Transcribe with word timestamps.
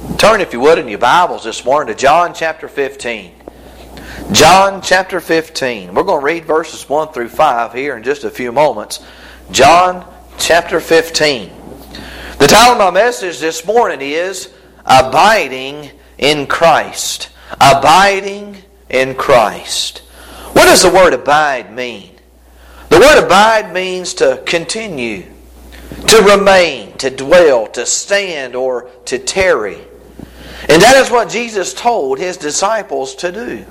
Turn, 0.00 0.40
if 0.40 0.54
you 0.54 0.60
would, 0.60 0.78
in 0.78 0.88
your 0.88 0.98
Bibles 0.98 1.44
this 1.44 1.62
morning 1.62 1.94
to 1.94 2.00
John 2.00 2.32
chapter 2.32 2.68
15. 2.68 3.32
John 4.32 4.80
chapter 4.80 5.20
15. 5.20 5.94
We're 5.94 6.04
going 6.04 6.20
to 6.20 6.24
read 6.24 6.46
verses 6.46 6.88
1 6.88 7.12
through 7.12 7.28
5 7.28 7.74
here 7.74 7.98
in 7.98 8.02
just 8.02 8.24
a 8.24 8.30
few 8.30 8.50
moments. 8.50 9.04
John 9.50 10.10
chapter 10.38 10.80
15. 10.80 11.50
The 12.38 12.46
title 12.46 12.72
of 12.72 12.78
my 12.78 12.90
message 12.90 13.40
this 13.40 13.66
morning 13.66 14.00
is 14.00 14.50
Abiding 14.86 15.90
in 16.16 16.46
Christ. 16.46 17.28
Abiding 17.60 18.56
in 18.88 19.14
Christ. 19.16 19.98
What 20.54 20.64
does 20.64 20.82
the 20.82 20.90
word 20.90 21.12
abide 21.12 21.74
mean? 21.74 22.14
The 22.88 23.00
word 23.00 23.22
abide 23.22 23.74
means 23.74 24.14
to 24.14 24.42
continue, 24.46 25.24
to 26.06 26.22
remain, 26.22 26.96
to 26.98 27.10
dwell, 27.10 27.66
to 27.68 27.84
stand, 27.84 28.56
or 28.56 28.88
to 29.04 29.18
tarry. 29.18 29.78
And 30.68 30.82
that 30.82 30.96
is 30.96 31.10
what 31.10 31.30
Jesus 31.30 31.72
told 31.74 32.18
his 32.18 32.36
disciples 32.36 33.14
to 33.16 33.32
do. 33.32 33.64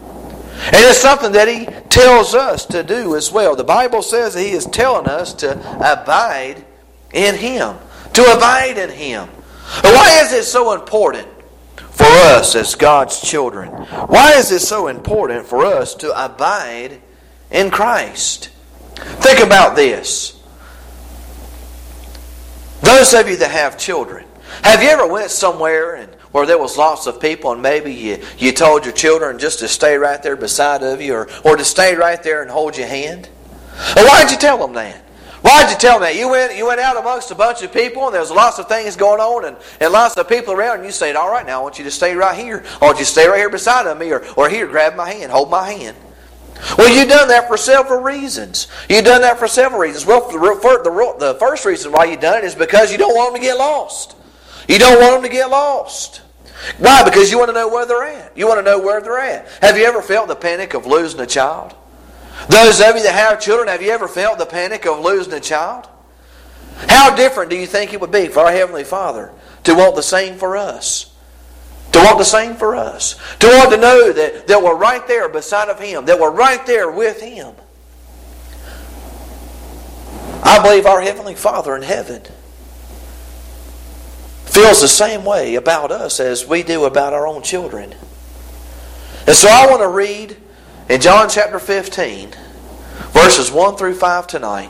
And 0.62 0.76
it's 0.76 0.98
something 0.98 1.32
that 1.34 1.48
he 1.48 1.66
tells 1.90 2.36
us 2.36 2.66
to 2.68 2.84
do 2.84 3.16
as 3.16 3.32
well. 3.32 3.56
The 3.56 3.64
Bible 3.64 4.02
says 4.02 4.34
he 4.34 4.52
is 4.52 4.66
telling 4.66 5.08
us 5.08 5.34
to 5.36 5.54
abide 5.78 6.66
in 7.14 7.36
him, 7.36 7.78
to 8.14 8.24
abide 8.24 8.78
in 8.78 8.90
him. 8.90 9.30
Why 9.82 10.20
is 10.22 10.34
it 10.34 10.44
so 10.44 10.74
important 10.74 11.28
for 11.78 12.06
us 12.06 12.56
as 12.56 12.76
God's 12.76 13.22
children? 13.22 13.70
Why 13.70 14.34
is 14.34 14.52
it 14.52 14.60
so 14.60 14.88
important 14.88 15.46
for 15.46 15.66
us 15.66 15.96
to 15.96 16.26
abide 16.26 17.00
in 17.52 17.72
Christ? 17.72 18.50
Think 18.96 19.40
about 19.40 19.76
this. 19.76 20.42
Those 22.82 23.14
of 23.14 23.30
you 23.30 23.38
that 23.38 23.52
have 23.52 23.78
children, 23.78 24.26
have 24.64 24.82
you 24.82 24.90
ever 24.90 25.08
went 25.08 25.32
somewhere 25.32 25.96
and 25.96 26.14
where 26.32 26.46
there 26.46 26.58
was 26.58 26.78
lots 26.78 27.08
of 27.08 27.20
people 27.20 27.52
and 27.52 27.62
maybe 27.62 27.94
you, 27.94 28.24
you 28.38 28.52
told 28.52 28.86
your 28.86 28.94
children 28.94 29.40
just 29.40 29.60
to 29.60 29.68
stay 29.68 29.98
right 29.98 30.22
there 30.22 30.36
beside 30.36 30.84
of 30.84 31.02
you 31.02 31.14
or, 31.14 31.30
or 31.44 31.56
to 31.56 31.66
stay 31.66 31.96
right 31.96 32.22
there 32.22 32.42
and 32.42 32.52
hold 32.52 32.78
your 32.78 32.88
hand? 32.88 33.30
Well, 33.96 34.08
why 34.08 34.24
did 34.24 34.32
you 34.32 34.38
tell 34.38 34.58
them 34.58 34.74
that? 34.74 34.98
Why 35.42 35.64
did 35.64 35.72
you 35.72 35.78
tell 35.78 36.00
them 36.00 36.02
that? 36.02 36.16
You 36.16 36.30
went, 36.30 36.56
you 36.56 36.68
went 36.68 36.82
out 36.82 36.98
amongst 36.98 37.32
a 37.32 37.36
bunch 37.36 37.64
of 37.64 37.72
people 37.74 38.06
and 38.06 38.14
there 38.14 38.22
was 38.22 38.32
lots 38.32 38.60
of 38.60 38.68
things 38.68 38.96
going 38.96 39.22
on 39.22 39.46
and, 39.46 39.58
and 39.80 39.94
lots 39.94 40.18
of 40.18 40.28
people 40.28 40.54
around 40.54 40.78
and 40.78 40.86
you 40.86 40.92
said, 40.92 41.16
all 41.16 41.32
right, 41.32 41.46
now 41.46 41.62
I 41.62 41.64
want 41.64 41.78
you 41.78 41.86
to 41.86 41.92
stay 41.92 42.14
right 42.14 42.38
here. 42.38 42.64
I 42.82 42.86
want 42.86 43.00
you 43.00 43.06
to 43.06 43.12
stay 43.12 43.28
right 43.28 43.38
here 43.38 43.50
beside 43.50 43.88
of 43.88 43.98
me 43.98 44.12
or, 44.12 44.26
or 44.36 44.50
here, 44.50 44.68
grab 44.68 44.96
my 44.96 45.12
hand, 45.12 45.32
hold 45.32 45.50
my 45.50 45.72
hand. 45.72 45.96
Well, 46.78 46.94
you've 46.94 47.08
done 47.08 47.30
that 47.30 47.48
for 47.48 47.56
several 47.56 48.02
reasons. 48.02 48.68
You've 48.90 49.06
done 49.06 49.22
that 49.22 49.40
for 49.40 49.48
several 49.48 49.80
reasons. 49.80 50.06
Well, 50.06 50.30
the, 50.30 50.38
the, 50.38 51.16
the 51.20 51.36
first 51.40 51.66
reason 51.66 51.94
why 51.94 52.06
you've 52.06 52.20
done 52.20 52.40
it 52.40 52.44
is 52.44 52.54
because 52.54 52.92
you 52.92 52.98
don't 52.98 53.16
want 53.16 53.34
them 53.34 53.42
to 53.42 53.48
get 53.48 53.58
lost. 53.58 54.18
You 54.70 54.78
don't 54.78 55.02
want 55.02 55.16
them 55.16 55.24
to 55.24 55.36
get 55.36 55.50
lost. 55.50 56.22
Why? 56.78 57.04
Because 57.04 57.32
you 57.32 57.40
want 57.40 57.50
to 57.50 57.56
know 57.56 57.68
where 57.68 57.88
they're 57.88 58.04
at. 58.04 58.38
You 58.38 58.48
want 58.48 58.60
to 58.60 58.64
know 58.64 58.80
where 58.80 59.02
they're 59.02 59.18
at. 59.18 59.48
Have 59.64 59.78
you 59.78 59.86
ever 59.86 60.04
felt 60.04 60.28
the 60.28 60.36
panic 60.36 60.76
of 60.76 60.86
losing 60.86 61.20
a 61.20 61.26
child? 61.26 61.74
Those 62.50 62.80
of 62.80 62.96
you 62.96 63.02
that 63.02 63.16
have 63.16 63.42
children, 63.42 63.68
have 63.68 63.82
you 63.82 63.90
ever 63.90 64.08
felt 64.08 64.38
the 64.38 64.46
panic 64.46 64.86
of 64.86 65.00
losing 65.00 65.34
a 65.34 65.40
child? 65.40 65.90
How 66.88 67.16
different 67.16 67.50
do 67.50 67.58
you 67.58 67.66
think 67.66 67.94
it 67.94 68.00
would 68.00 68.12
be 68.12 68.28
for 68.28 68.42
our 68.42 68.52
Heavenly 68.52 68.84
Father 68.84 69.32
to 69.64 69.74
want 69.74 69.96
the 69.96 70.04
same 70.04 70.38
for 70.38 70.56
us? 70.56 71.16
To 71.94 72.00
want 72.00 72.20
the 72.20 72.24
same 72.24 72.56
for 72.56 72.76
us. 72.76 73.16
To 73.40 73.48
want 73.48 73.72
to 73.72 73.78
know 73.78 74.14
that, 74.14 74.46
that 74.48 74.62
we're 74.62 74.78
right 74.78 75.06
there 75.08 75.28
beside 75.30 75.70
of 75.70 75.80
Him, 75.80 76.06
that 76.06 76.20
we're 76.20 76.30
right 76.30 76.64
there 76.68 76.92
with 76.92 77.20
Him. 77.20 77.56
I 80.44 80.62
believe 80.62 80.86
our 80.86 81.02
Heavenly 81.02 81.36
Father 81.36 81.76
in 81.76 81.82
heaven 81.82 82.22
feels 84.60 84.82
the 84.82 84.88
same 84.90 85.24
way 85.24 85.56
about 85.56 85.90
us 85.90 86.20
as 86.20 86.46
we 86.46 86.64
do 86.64 86.84
about 86.84 87.14
our 87.14 87.26
own 87.26 87.42
children. 87.42 87.96
And 89.26 89.34
so 89.34 89.48
I 89.48 89.68
want 89.68 89.82
to 89.82 89.88
read 89.88 90.36
in 90.90 91.00
John 91.00 91.30
chapter 91.30 91.60
15, 91.60 92.32
verses 93.12 93.50
1 93.50 93.78
through 93.78 93.94
5 93.94 94.28
tonight. 94.28 94.70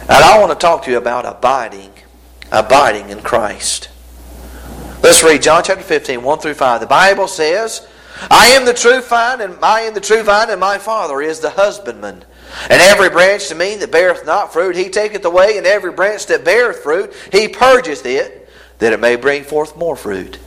And 0.00 0.10
I 0.10 0.40
want 0.40 0.50
to 0.50 0.58
talk 0.58 0.82
to 0.84 0.90
you 0.90 0.96
about 0.96 1.24
abiding, 1.24 1.92
abiding 2.50 3.10
in 3.10 3.20
Christ. 3.20 3.88
Let's 5.00 5.22
read 5.22 5.42
John 5.42 5.62
chapter 5.62 5.84
15, 5.84 6.20
1 6.20 6.38
through 6.40 6.54
5. 6.54 6.80
The 6.80 6.86
Bible 6.88 7.28
says, 7.28 7.86
I 8.32 8.46
am 8.48 8.64
the 8.64 8.74
true 8.74 9.00
vine, 9.00 9.40
and 9.42 9.64
I 9.64 9.82
am 9.82 9.94
the 9.94 10.00
true 10.00 10.24
vine, 10.24 10.50
and 10.50 10.58
my 10.58 10.78
Father 10.78 11.22
is 11.22 11.38
the 11.38 11.50
husbandman. 11.50 12.24
And 12.68 12.82
every 12.82 13.10
branch 13.10 13.46
to 13.46 13.54
me 13.54 13.76
that 13.76 13.92
beareth 13.92 14.26
not 14.26 14.52
fruit, 14.52 14.74
he 14.74 14.88
taketh 14.88 15.24
away, 15.24 15.56
and 15.56 15.68
every 15.68 15.92
branch 15.92 16.26
that 16.26 16.44
beareth 16.44 16.80
fruit, 16.82 17.12
he 17.30 17.46
purgeth 17.46 18.04
it 18.04 18.41
that 18.82 18.92
it 18.92 18.98
may 18.98 19.14
bring 19.14 19.44
forth 19.44 19.76
more 19.76 19.94
fruit. 19.94 20.40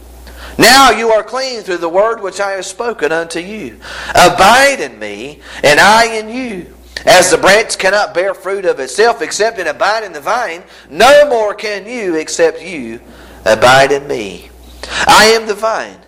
Now 0.58 0.92
you 0.92 1.10
are 1.10 1.24
clean 1.24 1.62
through 1.62 1.78
the 1.78 1.88
word 1.88 2.22
which 2.22 2.42
I 2.42 2.52
have 2.52 2.66
spoken 2.66 3.14
unto 3.14 3.40
you. 3.40 3.80
Abide 4.10 4.82
in 4.82 5.00
me, 5.00 5.40
and 5.64 5.80
I 5.80 6.18
in 6.18 6.28
you. 6.28 6.76
As 7.06 7.32
the 7.32 7.38
branch 7.38 7.78
cannot 7.78 8.14
bear 8.14 8.34
fruit 8.34 8.66
of 8.66 8.82
itself 8.82 9.22
except 9.22 9.58
it 9.58 9.68
abide 9.68 10.04
in 10.04 10.12
the 10.12 10.20
vine, 10.20 10.64
no 10.90 11.30
more 11.30 11.54
can 11.54 11.86
you 11.86 12.16
except 12.16 12.62
you 12.62 13.00
abide 13.46 13.94
in 13.94 14.06
me. 14.06 14.50
I 15.08 15.28
am 15.28 15.48
the 15.48 15.54
vine. 15.54 16.00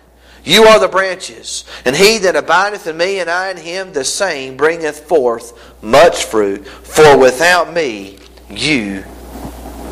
You 0.44 0.64
are 0.64 0.78
the 0.78 0.86
branches. 0.86 1.64
And 1.86 1.96
he 1.96 2.18
that 2.18 2.36
abideth 2.36 2.86
in 2.86 2.98
me, 2.98 3.20
and 3.20 3.30
I 3.30 3.50
in 3.50 3.56
him, 3.56 3.94
the 3.94 4.04
same 4.04 4.58
bringeth 4.58 5.00
forth 5.00 5.82
much 5.82 6.24
fruit. 6.24 6.66
For 6.66 7.16
without 7.16 7.72
me, 7.72 8.18
you 8.50 9.04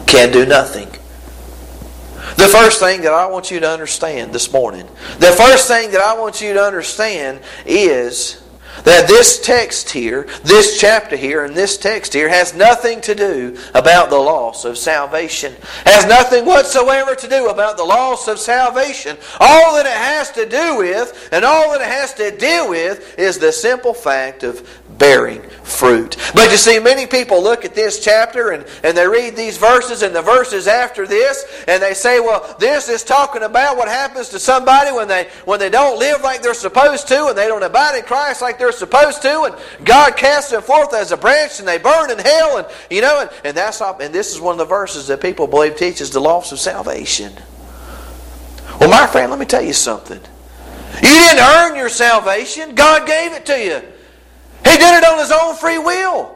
can 0.06 0.30
do 0.32 0.44
nothing. 0.44 0.88
The 2.36 2.48
first 2.48 2.80
thing 2.80 3.00
that 3.02 3.14
I 3.14 3.26
want 3.26 3.50
you 3.50 3.60
to 3.60 3.68
understand 3.68 4.32
this 4.32 4.52
morning, 4.52 4.86
the 5.18 5.32
first 5.32 5.68
thing 5.68 5.90
that 5.92 6.02
I 6.02 6.18
want 6.18 6.42
you 6.42 6.52
to 6.52 6.62
understand 6.62 7.40
is 7.64 8.42
that 8.84 9.08
this 9.08 9.40
text 9.40 9.90
here, 9.90 10.28
this 10.44 10.78
chapter 10.78 11.16
here, 11.16 11.44
and 11.44 11.54
this 11.54 11.78
text 11.78 12.12
here 12.12 12.28
has 12.28 12.54
nothing 12.54 13.00
to 13.02 13.14
do 13.14 13.56
about 13.74 14.10
the 14.10 14.18
loss 14.18 14.66
of 14.66 14.76
salvation. 14.76 15.54
Has 15.84 16.06
nothing 16.06 16.44
whatsoever 16.44 17.14
to 17.14 17.28
do 17.28 17.48
about 17.48 17.78
the 17.78 17.84
loss 17.84 18.28
of 18.28 18.38
salvation. 18.38 19.16
All 19.40 19.74
that 19.76 19.86
it 19.86 19.92
has 19.92 20.30
to 20.32 20.46
do 20.46 20.76
with, 20.76 21.30
and 21.32 21.44
all 21.44 21.72
that 21.72 21.80
it 21.80 21.90
has 21.90 22.12
to 22.14 22.36
deal 22.36 22.68
with, 22.68 23.18
is 23.18 23.38
the 23.38 23.50
simple 23.50 23.94
fact 23.94 24.42
of 24.42 24.68
bearing 24.98 25.42
fruit. 25.62 26.16
But 26.32 26.50
you 26.50 26.56
see, 26.56 26.78
many 26.78 27.06
people 27.06 27.42
look 27.42 27.64
at 27.64 27.74
this 27.74 28.02
chapter 28.02 28.50
and, 28.50 28.64
and 28.82 28.96
they 28.96 29.06
read 29.06 29.36
these 29.36 29.58
verses 29.58 30.02
and 30.02 30.14
the 30.14 30.22
verses 30.22 30.66
after 30.66 31.06
this, 31.06 31.44
and 31.66 31.82
they 31.82 31.92
say, 31.92 32.20
well, 32.20 32.56
this 32.58 32.88
is 32.88 33.02
talking 33.02 33.42
about 33.42 33.76
what 33.76 33.88
happens 33.88 34.28
to 34.30 34.38
somebody 34.38 34.92
when 34.92 35.08
they 35.08 35.28
when 35.44 35.58
they 35.58 35.70
don't 35.70 35.98
live 35.98 36.22
like 36.22 36.42
they're 36.42 36.54
supposed 36.54 37.08
to, 37.08 37.26
and 37.26 37.36
they 37.36 37.48
don't 37.48 37.62
abide 37.62 37.98
in 37.98 38.04
Christ 38.04 38.42
like 38.42 38.58
they're 38.58 38.72
supposed 38.72 39.22
to, 39.22 39.42
and 39.42 39.54
God 39.84 40.16
casts 40.16 40.50
them 40.50 40.62
forth 40.62 40.94
as 40.94 41.12
a 41.12 41.16
branch 41.16 41.58
and 41.58 41.68
they 41.68 41.78
burn 41.78 42.10
in 42.10 42.18
hell, 42.18 42.58
and 42.58 42.66
you 42.90 43.00
know, 43.00 43.22
and, 43.22 43.30
and 43.44 43.56
that's 43.56 43.80
not, 43.80 44.00
and 44.00 44.14
this 44.14 44.34
is 44.34 44.40
one 44.40 44.52
of 44.52 44.58
the 44.58 44.64
verses 44.64 45.08
that 45.08 45.20
people 45.20 45.46
believe 45.46 45.76
teaches 45.76 46.10
the 46.10 46.20
loss 46.20 46.52
of 46.52 46.60
salvation. 46.60 47.32
Well, 48.80 48.90
my 48.90 49.06
friend, 49.06 49.30
let 49.30 49.40
me 49.40 49.46
tell 49.46 49.62
you 49.62 49.72
something. 49.72 50.20
You 50.96 51.08
didn't 51.08 51.40
earn 51.40 51.76
your 51.76 51.88
salvation. 51.88 52.74
God 52.74 53.06
gave 53.06 53.32
it 53.32 53.46
to 53.46 53.64
you. 53.64 53.82
He 54.66 54.76
did 54.78 54.94
it 54.98 55.04
on 55.04 55.18
his 55.18 55.30
own 55.30 55.54
free 55.54 55.78
will. 55.78 56.34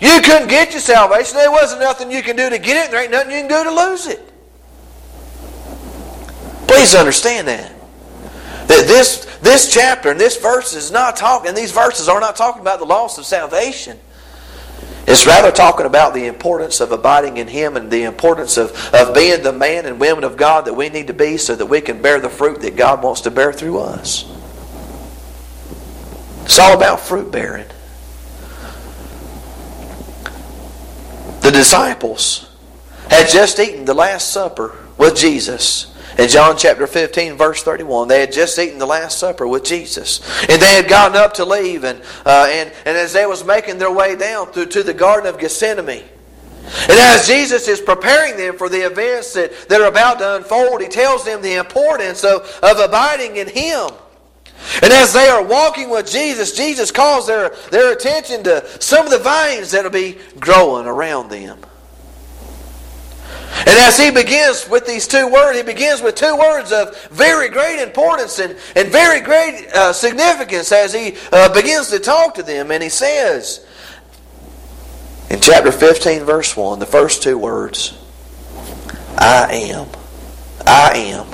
You 0.00 0.20
couldn't 0.20 0.48
get 0.48 0.72
your 0.72 0.80
salvation. 0.80 1.36
There 1.36 1.50
wasn't 1.50 1.80
nothing 1.80 2.10
you 2.10 2.22
can 2.22 2.36
do 2.36 2.50
to 2.50 2.58
get 2.58 2.76
it, 2.76 2.90
there 2.90 3.02
ain't 3.02 3.12
nothing 3.12 3.30
you 3.30 3.38
can 3.38 3.48
do 3.48 3.64
to 3.64 3.70
lose 3.70 4.06
it. 4.06 4.20
Please 6.66 6.94
understand 6.94 7.48
that. 7.48 7.72
That 8.66 8.86
this, 8.86 9.24
this 9.40 9.72
chapter 9.72 10.10
and 10.10 10.20
this 10.20 10.36
verse 10.36 10.74
is 10.74 10.90
not 10.90 11.16
talking, 11.16 11.54
these 11.54 11.72
verses 11.72 12.08
are 12.08 12.20
not 12.20 12.36
talking 12.36 12.60
about 12.60 12.78
the 12.78 12.84
loss 12.84 13.16
of 13.18 13.24
salvation. 13.26 13.98
It's 15.06 15.26
rather 15.26 15.50
talking 15.50 15.86
about 15.86 16.14
the 16.14 16.26
importance 16.26 16.80
of 16.80 16.92
abiding 16.92 17.38
in 17.38 17.48
Him 17.48 17.76
and 17.76 17.90
the 17.90 18.04
importance 18.04 18.56
of, 18.56 18.72
of 18.94 19.14
being 19.14 19.42
the 19.42 19.52
man 19.52 19.86
and 19.86 19.98
women 19.98 20.24
of 20.24 20.36
God 20.36 20.66
that 20.66 20.74
we 20.74 20.88
need 20.90 21.08
to 21.08 21.14
be 21.14 21.36
so 21.38 21.56
that 21.56 21.66
we 21.66 21.80
can 21.80 22.00
bear 22.02 22.20
the 22.20 22.28
fruit 22.28 22.60
that 22.60 22.76
God 22.76 23.02
wants 23.02 23.22
to 23.22 23.30
bear 23.30 23.52
through 23.52 23.78
us. 23.78 24.24
It's 26.44 26.58
all 26.58 26.76
about 26.76 27.00
fruit 27.00 27.32
bearing. 27.32 27.66
The 31.42 31.50
disciples 31.50 32.48
had 33.10 33.28
just 33.28 33.58
eaten 33.58 33.84
the 33.84 33.94
Last 33.94 34.32
Supper 34.32 34.78
with 34.96 35.16
Jesus. 35.16 35.88
In 36.18 36.28
John 36.28 36.56
chapter 36.56 36.86
15, 36.86 37.36
verse 37.36 37.62
31, 37.62 38.08
they 38.08 38.20
had 38.20 38.32
just 38.32 38.58
eaten 38.58 38.78
the 38.78 38.86
Last 38.86 39.18
Supper 39.18 39.48
with 39.48 39.64
Jesus. 39.64 40.20
And 40.48 40.60
they 40.60 40.74
had 40.74 40.88
gotten 40.88 41.16
up 41.16 41.34
to 41.34 41.44
leave. 41.44 41.84
And, 41.84 42.00
uh, 42.24 42.46
and, 42.50 42.72
and 42.84 42.96
as 42.96 43.12
they 43.12 43.26
was 43.26 43.44
making 43.44 43.78
their 43.78 43.90
way 43.90 44.14
down 44.14 44.52
through 44.52 44.66
to 44.66 44.82
the 44.82 44.94
Garden 44.94 45.26
of 45.26 45.40
Gethsemane, 45.40 46.04
and 46.64 46.92
as 46.92 47.26
Jesus 47.26 47.66
is 47.66 47.80
preparing 47.80 48.36
them 48.36 48.56
for 48.56 48.68
the 48.68 48.86
events 48.86 49.32
that, 49.34 49.68
that 49.68 49.80
are 49.80 49.88
about 49.88 50.18
to 50.20 50.36
unfold, 50.36 50.80
he 50.80 50.88
tells 50.88 51.24
them 51.24 51.42
the 51.42 51.54
importance 51.54 52.24
of, 52.24 52.42
of 52.62 52.78
abiding 52.78 53.36
in 53.36 53.48
Him. 53.48 53.90
And 54.82 54.92
as 54.92 55.12
they 55.12 55.28
are 55.28 55.44
walking 55.44 55.90
with 55.90 56.10
Jesus, 56.10 56.56
Jesus 56.56 56.90
calls 56.90 57.28
their, 57.28 57.50
their 57.70 57.92
attention 57.92 58.42
to 58.44 58.66
some 58.80 59.06
of 59.06 59.12
the 59.12 59.18
vines 59.18 59.70
that 59.70 59.84
will 59.84 59.90
be 59.90 60.18
growing 60.40 60.86
around 60.86 61.28
them. 61.28 61.58
And 63.54 63.78
as 63.78 63.96
he 63.96 64.10
begins 64.10 64.68
with 64.68 64.86
these 64.86 65.06
two 65.06 65.28
words, 65.28 65.56
he 65.56 65.62
begins 65.62 66.02
with 66.02 66.16
two 66.16 66.36
words 66.36 66.72
of 66.72 67.00
very 67.10 67.48
great 67.48 67.80
importance 67.80 68.40
and, 68.40 68.56
and 68.74 68.88
very 68.88 69.20
great 69.20 69.68
uh, 69.72 69.92
significance 69.92 70.72
as 70.72 70.92
he 70.92 71.16
uh, 71.30 71.52
begins 71.52 71.88
to 71.90 72.00
talk 72.00 72.34
to 72.34 72.42
them. 72.42 72.72
And 72.72 72.82
he 72.82 72.88
says, 72.88 73.64
in 75.30 75.40
chapter 75.40 75.70
15, 75.70 76.24
verse 76.24 76.56
1, 76.56 76.80
the 76.80 76.86
first 76.86 77.22
two 77.22 77.38
words, 77.38 77.96
I 79.16 79.70
am. 79.70 79.86
I 80.66 80.92
am. 80.96 81.26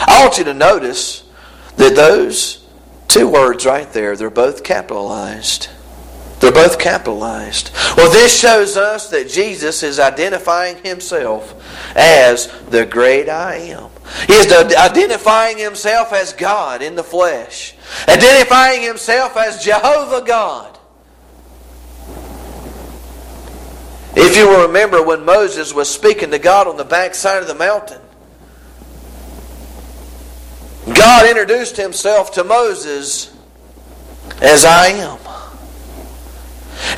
I 0.00 0.22
want 0.22 0.36
you 0.36 0.44
to 0.44 0.54
notice 0.54 1.24
that 1.76 1.96
those 1.96 2.63
two 3.14 3.28
words 3.28 3.64
right 3.64 3.92
there, 3.92 4.16
they're 4.16 4.28
both 4.28 4.64
capitalized. 4.64 5.68
They're 6.40 6.50
both 6.50 6.80
capitalized. 6.80 7.70
Well, 7.96 8.10
this 8.10 8.36
shows 8.38 8.76
us 8.76 9.08
that 9.10 9.28
Jesus 9.28 9.84
is 9.84 10.00
identifying 10.00 10.82
himself 10.82 11.54
as 11.96 12.48
the 12.70 12.84
great 12.84 13.28
I 13.28 13.54
am. 13.54 13.90
He 14.26 14.32
is 14.32 14.52
identifying 14.52 15.58
himself 15.58 16.12
as 16.12 16.32
God 16.32 16.82
in 16.82 16.96
the 16.96 17.04
flesh, 17.04 17.76
identifying 18.08 18.82
himself 18.82 19.36
as 19.36 19.64
Jehovah 19.64 20.26
God. 20.26 20.76
If 24.16 24.36
you 24.36 24.48
will 24.48 24.66
remember 24.66 25.02
when 25.02 25.24
Moses 25.24 25.72
was 25.72 25.88
speaking 25.88 26.32
to 26.32 26.38
God 26.40 26.66
on 26.66 26.76
the 26.76 26.84
backside 26.84 27.42
of 27.42 27.48
the 27.48 27.54
mountain, 27.54 28.00
God 30.92 31.26
introduced 31.26 31.76
himself 31.76 32.32
to 32.32 32.44
Moses 32.44 33.34
as 34.42 34.64
I 34.64 34.88
am. 34.88 35.18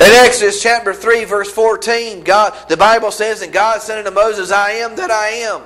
In 0.01 0.13
Exodus 0.13 0.61
chapter 0.61 0.93
3, 0.93 1.25
verse 1.25 1.51
14, 1.51 2.23
God, 2.23 2.53
the 2.67 2.77
Bible 2.77 3.11
says, 3.11 3.41
And 3.41 3.53
God 3.53 3.81
said 3.81 3.99
unto 3.99 4.11
Moses, 4.11 4.51
I 4.51 4.71
am 4.71 4.95
that 4.97 5.09
I 5.09 5.29
am. 5.29 5.61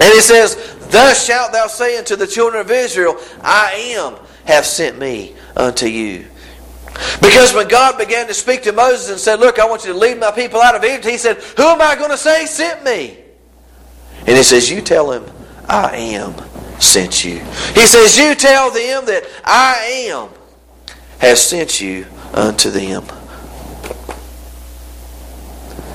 And 0.00 0.12
he 0.12 0.20
says, 0.20 0.56
Thus 0.90 1.26
shalt 1.26 1.52
thou 1.52 1.66
say 1.66 1.96
unto 1.98 2.16
the 2.16 2.26
children 2.26 2.60
of 2.60 2.70
Israel, 2.70 3.16
I 3.40 3.94
am, 3.96 4.16
have 4.44 4.66
sent 4.66 4.98
me 4.98 5.34
unto 5.56 5.86
you. 5.86 6.26
Because 7.20 7.54
when 7.54 7.68
God 7.68 7.96
began 7.96 8.26
to 8.26 8.34
speak 8.34 8.62
to 8.64 8.72
Moses 8.72 9.10
and 9.10 9.18
said, 9.18 9.40
Look, 9.40 9.58
I 9.58 9.66
want 9.66 9.84
you 9.84 9.92
to 9.92 9.98
lead 9.98 10.18
my 10.18 10.30
people 10.30 10.60
out 10.60 10.74
of 10.74 10.84
Egypt, 10.84 11.06
he 11.06 11.16
said, 11.16 11.38
Who 11.56 11.64
am 11.64 11.80
I 11.80 11.96
going 11.96 12.10
to 12.10 12.18
say 12.18 12.46
sent 12.46 12.84
me? 12.84 13.18
And 14.20 14.36
he 14.36 14.42
says, 14.42 14.70
You 14.70 14.80
tell 14.80 15.10
him, 15.10 15.24
I 15.68 15.96
am 15.96 16.34
sent 16.78 17.24
you. 17.24 17.38
He 17.74 17.86
says, 17.86 18.16
You 18.16 18.34
tell 18.34 18.70
them 18.70 19.06
that 19.06 19.24
I 19.44 20.08
am 20.10 20.30
has 21.18 21.44
sent 21.44 21.80
you 21.80 22.06
unto 22.32 22.70
them. 22.70 23.04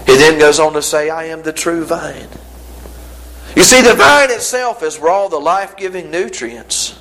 He 0.06 0.18
then 0.18 0.38
goes 0.38 0.60
on 0.60 0.74
to 0.74 0.82
say, 0.82 1.10
I 1.10 1.26
am 1.26 1.44
the 1.44 1.54
true 1.54 1.86
vine. 1.86 2.28
You 3.56 3.64
see, 3.64 3.82
the 3.82 3.94
vine 3.94 4.32
itself 4.32 4.84
is 4.84 5.00
where 5.00 5.12
all 5.12 5.30
the 5.30 5.40
life 5.40 5.78
giving 5.78 6.12
nutrients 6.12 7.00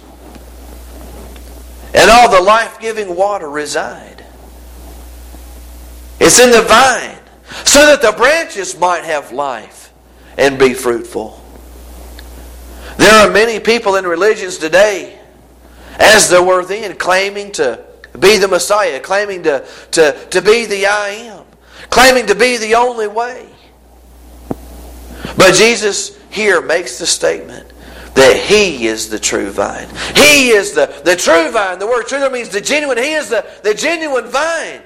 and 1.95 2.11
all 2.11 2.31
the 2.31 2.41
life 2.41 2.79
giving 2.79 3.17
water 3.17 3.51
reside. 3.51 4.25
It's 6.21 6.39
in 6.41 6.51
the 6.51 6.63
vine 6.63 7.19
so 7.65 7.85
that 7.87 8.03
the 8.03 8.13
branches 8.13 8.79
might 8.79 9.05
have 9.05 9.33
life 9.33 9.93
and 10.39 10.59
be 10.59 10.75
fruitful. 10.75 11.42
There 13.03 13.27
are 13.27 13.33
many 13.33 13.59
people 13.59 13.97
in 13.97 14.07
religions 14.07 14.59
today, 14.59 15.19
as 15.99 16.31
there 16.31 16.41
were 16.41 16.65
then, 16.65 16.95
claiming 16.95 17.51
to 17.53 17.85
be 18.21 18.39
the 18.39 18.47
Messiah, 18.47 19.01
claiming 19.01 19.43
to, 19.43 19.67
to, 19.91 20.29
to 20.31 20.41
be 20.41 20.67
the 20.67 20.87
I 20.87 21.09
am, 21.09 21.45
claiming 21.91 22.27
to 22.29 22.37
be 22.37 22.59
the 22.59 22.77
only 22.77 23.09
way. 23.09 23.49
But 25.37 25.55
Jesus 25.55 26.17
here 26.31 26.63
makes 26.63 27.01
the 27.01 27.07
statement 27.07 27.73
that 28.15 28.37
He 28.37 28.87
is 28.87 29.09
the 29.09 29.19
true 29.19 29.51
vine. 29.51 29.89
He 30.15 30.51
is 30.51 30.71
the, 30.71 31.03
the 31.05 31.17
true 31.17 31.51
vine. 31.51 31.81
The 31.81 31.89
word 31.89 32.07
true 32.07 32.31
means 32.31 32.51
the 32.51 32.61
genuine. 32.61 32.99
He 32.99 33.15
is 33.15 33.31
the, 33.31 33.45
the 33.65 33.75
genuine 33.75 34.27
vine. 34.27 34.81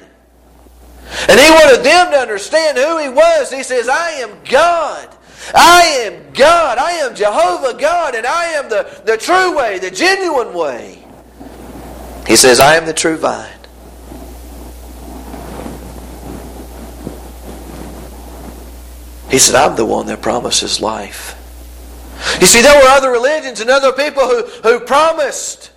And 1.29 1.39
He 1.39 1.51
wanted 1.51 1.85
them 1.85 2.13
to 2.13 2.17
understand 2.17 2.79
who 2.79 2.97
He 2.97 3.11
was. 3.11 3.53
He 3.53 3.63
says, 3.63 3.91
I 3.91 4.13
am 4.13 4.39
God. 4.49 5.16
I 5.55 5.83
am 6.05 6.33
God. 6.33 6.79
I 6.79 6.93
am 6.93 7.15
Jehovah 7.15 7.79
God, 7.79 8.15
and 8.15 8.27
I 8.27 8.45
am 8.53 8.69
the, 8.69 9.03
the 9.05 9.17
true 9.17 9.57
way, 9.57 9.79
the 9.79 9.91
genuine 9.91 10.55
way. 10.55 11.03
He 12.27 12.37
says, 12.37 12.59
I 12.59 12.77
am 12.77 12.87
the 12.87 12.93
true 12.93 13.17
vine. 13.17 13.53
He 19.31 19.39
said, 19.39 19.55
I'm 19.55 19.77
the 19.77 19.85
one 19.85 20.07
that 20.07 20.23
promises 20.23 20.81
life. 20.81 21.35
You 22.41 22.47
see, 22.47 22.63
there 22.63 22.81
were 22.81 22.89
other 22.89 23.11
religions 23.11 23.61
and 23.61 23.71
other 23.71 23.93
people 23.93 24.23
who, 24.23 24.43
who 24.63 24.81
promised 24.81 25.71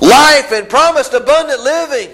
life 0.00 0.52
and 0.52 0.68
promised 0.68 1.12
abundant 1.12 1.60
living. 1.62 2.10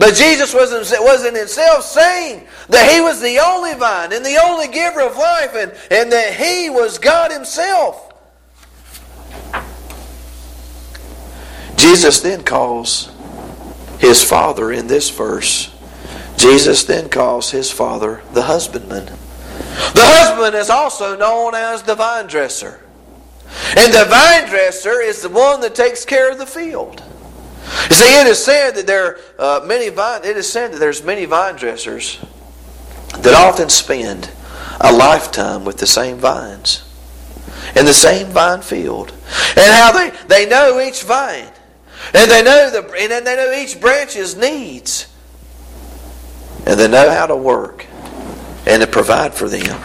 But 0.00 0.14
Jesus 0.14 0.54
was, 0.54 0.72
was 0.72 1.26
in 1.26 1.34
himself 1.34 1.84
saying 1.84 2.46
that 2.70 2.90
he 2.90 3.02
was 3.02 3.20
the 3.20 3.38
only 3.38 3.74
vine 3.74 4.14
and 4.14 4.24
the 4.24 4.40
only 4.42 4.66
giver 4.66 5.02
of 5.02 5.14
life 5.14 5.54
and, 5.54 5.74
and 5.90 6.10
that 6.10 6.32
he 6.32 6.70
was 6.70 6.98
God 6.98 7.30
himself. 7.30 8.14
Jesus 11.76 12.20
then 12.20 12.44
calls 12.44 13.12
his 13.98 14.24
father 14.24 14.72
in 14.72 14.86
this 14.86 15.10
verse. 15.10 15.70
Jesus 16.38 16.84
then 16.84 17.10
calls 17.10 17.50
his 17.50 17.70
father 17.70 18.22
the 18.32 18.42
husbandman. 18.42 19.04
The 19.04 20.02
husband 20.02 20.56
is 20.56 20.70
also 20.70 21.14
known 21.14 21.54
as 21.54 21.82
the 21.82 21.94
vine 21.94 22.26
dresser. 22.26 22.80
And 23.76 23.92
the 23.92 24.06
vine 24.08 24.48
dresser 24.48 25.02
is 25.02 25.20
the 25.20 25.28
one 25.28 25.60
that 25.60 25.74
takes 25.74 26.06
care 26.06 26.32
of 26.32 26.38
the 26.38 26.46
field. 26.46 27.02
You 27.88 27.96
see, 27.96 28.20
it 28.20 28.26
is 28.26 28.42
said 28.44 28.72
that 28.72 28.86
there 28.86 29.18
are 29.38 29.62
uh, 29.62 29.66
many 29.66 29.88
vine. 29.88 30.24
It 30.24 30.36
is 30.36 30.50
said 30.50 30.72
that 30.72 30.78
there's 30.78 31.04
many 31.04 31.24
vine 31.24 31.56
dressers 31.56 32.18
that 33.18 33.34
often 33.34 33.68
spend 33.68 34.30
a 34.80 34.92
lifetime 34.92 35.64
with 35.64 35.78
the 35.78 35.86
same 35.86 36.18
vines 36.18 36.84
in 37.76 37.84
the 37.84 37.92
same 37.92 38.28
vine 38.28 38.62
field, 38.62 39.12
and 39.56 39.72
how 39.72 39.92
they 39.92 40.10
they 40.26 40.48
know 40.48 40.80
each 40.80 41.02
vine. 41.02 41.50
And 42.14 42.30
they 42.30 42.42
know 42.42 42.70
the 42.70 42.82
and 42.98 43.26
they 43.26 43.36
know 43.36 43.52
each 43.52 43.80
branch's 43.80 44.36
needs. 44.36 45.06
And 46.66 46.78
they 46.78 46.88
know 46.88 47.10
how 47.10 47.26
to 47.26 47.36
work 47.36 47.86
and 48.66 48.82
to 48.82 48.86
provide 48.86 49.34
for 49.34 49.48
them. 49.48 49.80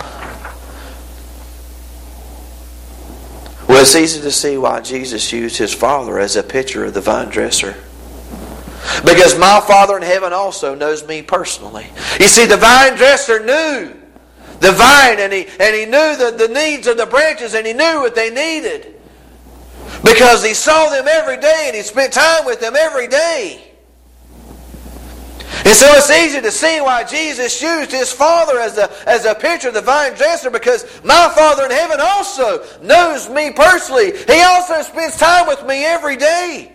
Well, 3.67 3.81
it's 3.81 3.95
easy 3.95 4.21
to 4.21 4.31
see 4.31 4.57
why 4.57 4.81
Jesus 4.81 5.31
used 5.31 5.57
his 5.57 5.73
Father 5.73 6.19
as 6.19 6.35
a 6.35 6.43
picture 6.43 6.85
of 6.85 6.93
the 6.93 7.01
vine 7.01 7.29
dresser. 7.29 7.75
Because 9.03 9.37
my 9.37 9.61
Father 9.61 9.97
in 9.97 10.03
heaven 10.03 10.33
also 10.33 10.75
knows 10.75 11.05
me 11.07 11.21
personally. 11.21 11.87
You 12.19 12.27
see, 12.27 12.45
the 12.45 12.57
vine 12.57 12.95
dresser 12.95 13.43
knew 13.43 13.93
the 14.59 14.71
vine 14.71 15.19
and 15.19 15.33
he, 15.33 15.47
and 15.59 15.75
he 15.75 15.85
knew 15.85 16.15
the, 16.15 16.35
the 16.37 16.53
needs 16.53 16.87
of 16.87 16.97
the 16.97 17.05
branches 17.05 17.53
and 17.53 17.67
he 17.67 17.73
knew 17.73 17.99
what 17.99 18.15
they 18.15 18.29
needed. 18.29 18.93
Because 20.03 20.43
he 20.43 20.53
saw 20.53 20.89
them 20.89 21.07
every 21.07 21.37
day 21.37 21.65
and 21.67 21.75
he 21.75 21.81
spent 21.81 22.13
time 22.13 22.45
with 22.45 22.59
them 22.59 22.75
every 22.75 23.07
day. 23.07 23.61
And 25.63 25.73
so 25.73 25.87
it's 25.93 26.09
easy 26.09 26.41
to 26.41 26.51
see 26.51 26.79
why 26.81 27.03
Jesus 27.03 27.61
used 27.61 27.91
his 27.91 28.11
Father 28.11 28.59
as 28.59 28.77
a, 28.77 28.89
as 29.09 29.25
a 29.25 29.33
picture 29.33 29.69
of 29.69 29.73
the 29.73 29.81
vine 29.81 30.13
dresser 30.13 30.49
because 30.49 30.83
my 31.03 31.31
Father 31.35 31.65
in 31.65 31.71
heaven 31.71 31.99
also 31.99 32.63
knows 32.81 33.29
me 33.29 33.51
personally. 33.51 34.11
He 34.27 34.41
also 34.41 34.81
spends 34.81 35.17
time 35.17 35.47
with 35.47 35.65
me 35.65 35.83
every 35.85 36.17
day. 36.17 36.74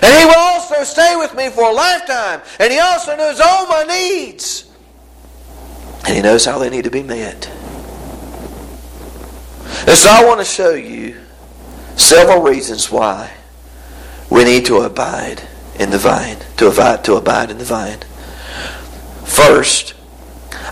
And 0.00 0.18
he 0.18 0.24
will 0.24 0.38
also 0.38 0.84
stay 0.84 1.16
with 1.16 1.34
me 1.34 1.50
for 1.50 1.64
a 1.64 1.72
lifetime. 1.72 2.40
And 2.58 2.72
he 2.72 2.78
also 2.78 3.16
knows 3.16 3.40
all 3.40 3.66
my 3.66 3.84
needs. 3.84 4.70
And 6.06 6.16
he 6.16 6.22
knows 6.22 6.44
how 6.44 6.58
they 6.58 6.70
need 6.70 6.84
to 6.84 6.90
be 6.90 7.02
met. 7.02 7.48
And 9.86 9.96
so 9.96 10.10
I 10.10 10.24
want 10.24 10.40
to 10.40 10.44
show 10.44 10.70
you 10.70 11.20
several 11.96 12.42
reasons 12.42 12.90
why 12.90 13.32
we 14.30 14.44
need 14.44 14.64
to 14.66 14.78
abide 14.78 15.42
in 15.78 15.90
the 15.90 15.98
vine, 15.98 16.38
to 16.56 16.68
abide, 16.68 17.04
to 17.04 17.14
abide 17.14 17.50
in 17.50 17.58
the 17.58 17.64
vine. 17.64 17.98
First, 19.24 19.94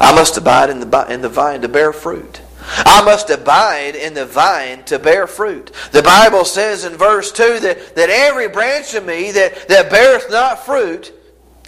I 0.00 0.14
must 0.14 0.36
abide 0.36 0.70
in 0.70 0.80
the, 0.80 1.06
in 1.12 1.22
the 1.22 1.28
vine 1.28 1.60
to 1.62 1.68
bear 1.68 1.92
fruit. 1.92 2.40
I 2.76 3.02
must 3.04 3.30
abide 3.30 3.96
in 3.96 4.14
the 4.14 4.26
vine 4.26 4.84
to 4.84 4.98
bear 4.98 5.26
fruit. 5.26 5.72
The 5.92 6.02
Bible 6.02 6.44
says 6.44 6.84
in 6.84 6.94
verse 6.94 7.32
2 7.32 7.60
that, 7.60 7.96
that 7.96 8.10
every 8.10 8.48
branch 8.48 8.94
of 8.94 9.04
me 9.04 9.32
that, 9.32 9.68
that 9.68 9.90
beareth 9.90 10.30
not 10.30 10.64
fruit, 10.64 11.12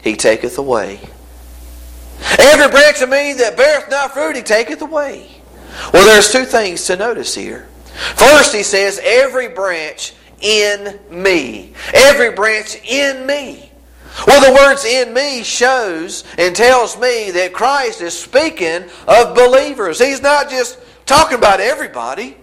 he 0.02 0.16
taketh 0.16 0.58
away. 0.58 1.00
Every 2.38 2.68
branch 2.68 3.02
of 3.02 3.08
me 3.08 3.32
that 3.34 3.56
beareth 3.56 3.90
not 3.90 4.12
fruit, 4.12 4.36
he 4.36 4.42
taketh 4.42 4.82
away. 4.82 5.28
Well, 5.92 6.06
there's 6.06 6.30
two 6.30 6.44
things 6.44 6.84
to 6.86 6.96
notice 6.96 7.34
here. 7.34 7.66
First, 8.14 8.54
he 8.54 8.62
says, 8.62 9.00
every 9.02 9.48
branch 9.48 10.14
in 10.40 10.98
me. 11.10 11.74
Every 11.94 12.32
branch 12.32 12.76
in 12.84 13.26
me. 13.26 13.70
Well, 14.26 14.40
the 14.40 14.54
words 14.54 14.84
in 14.84 15.14
me 15.14 15.42
shows 15.42 16.24
and 16.36 16.54
tells 16.54 16.98
me 16.98 17.30
that 17.30 17.52
Christ 17.52 18.02
is 18.02 18.18
speaking 18.18 18.84
of 19.08 19.34
believers. 19.34 19.98
He's 19.98 20.20
not 20.20 20.50
just 20.50 20.78
talking 21.12 21.36
about 21.36 21.60
everybody. 21.60 22.34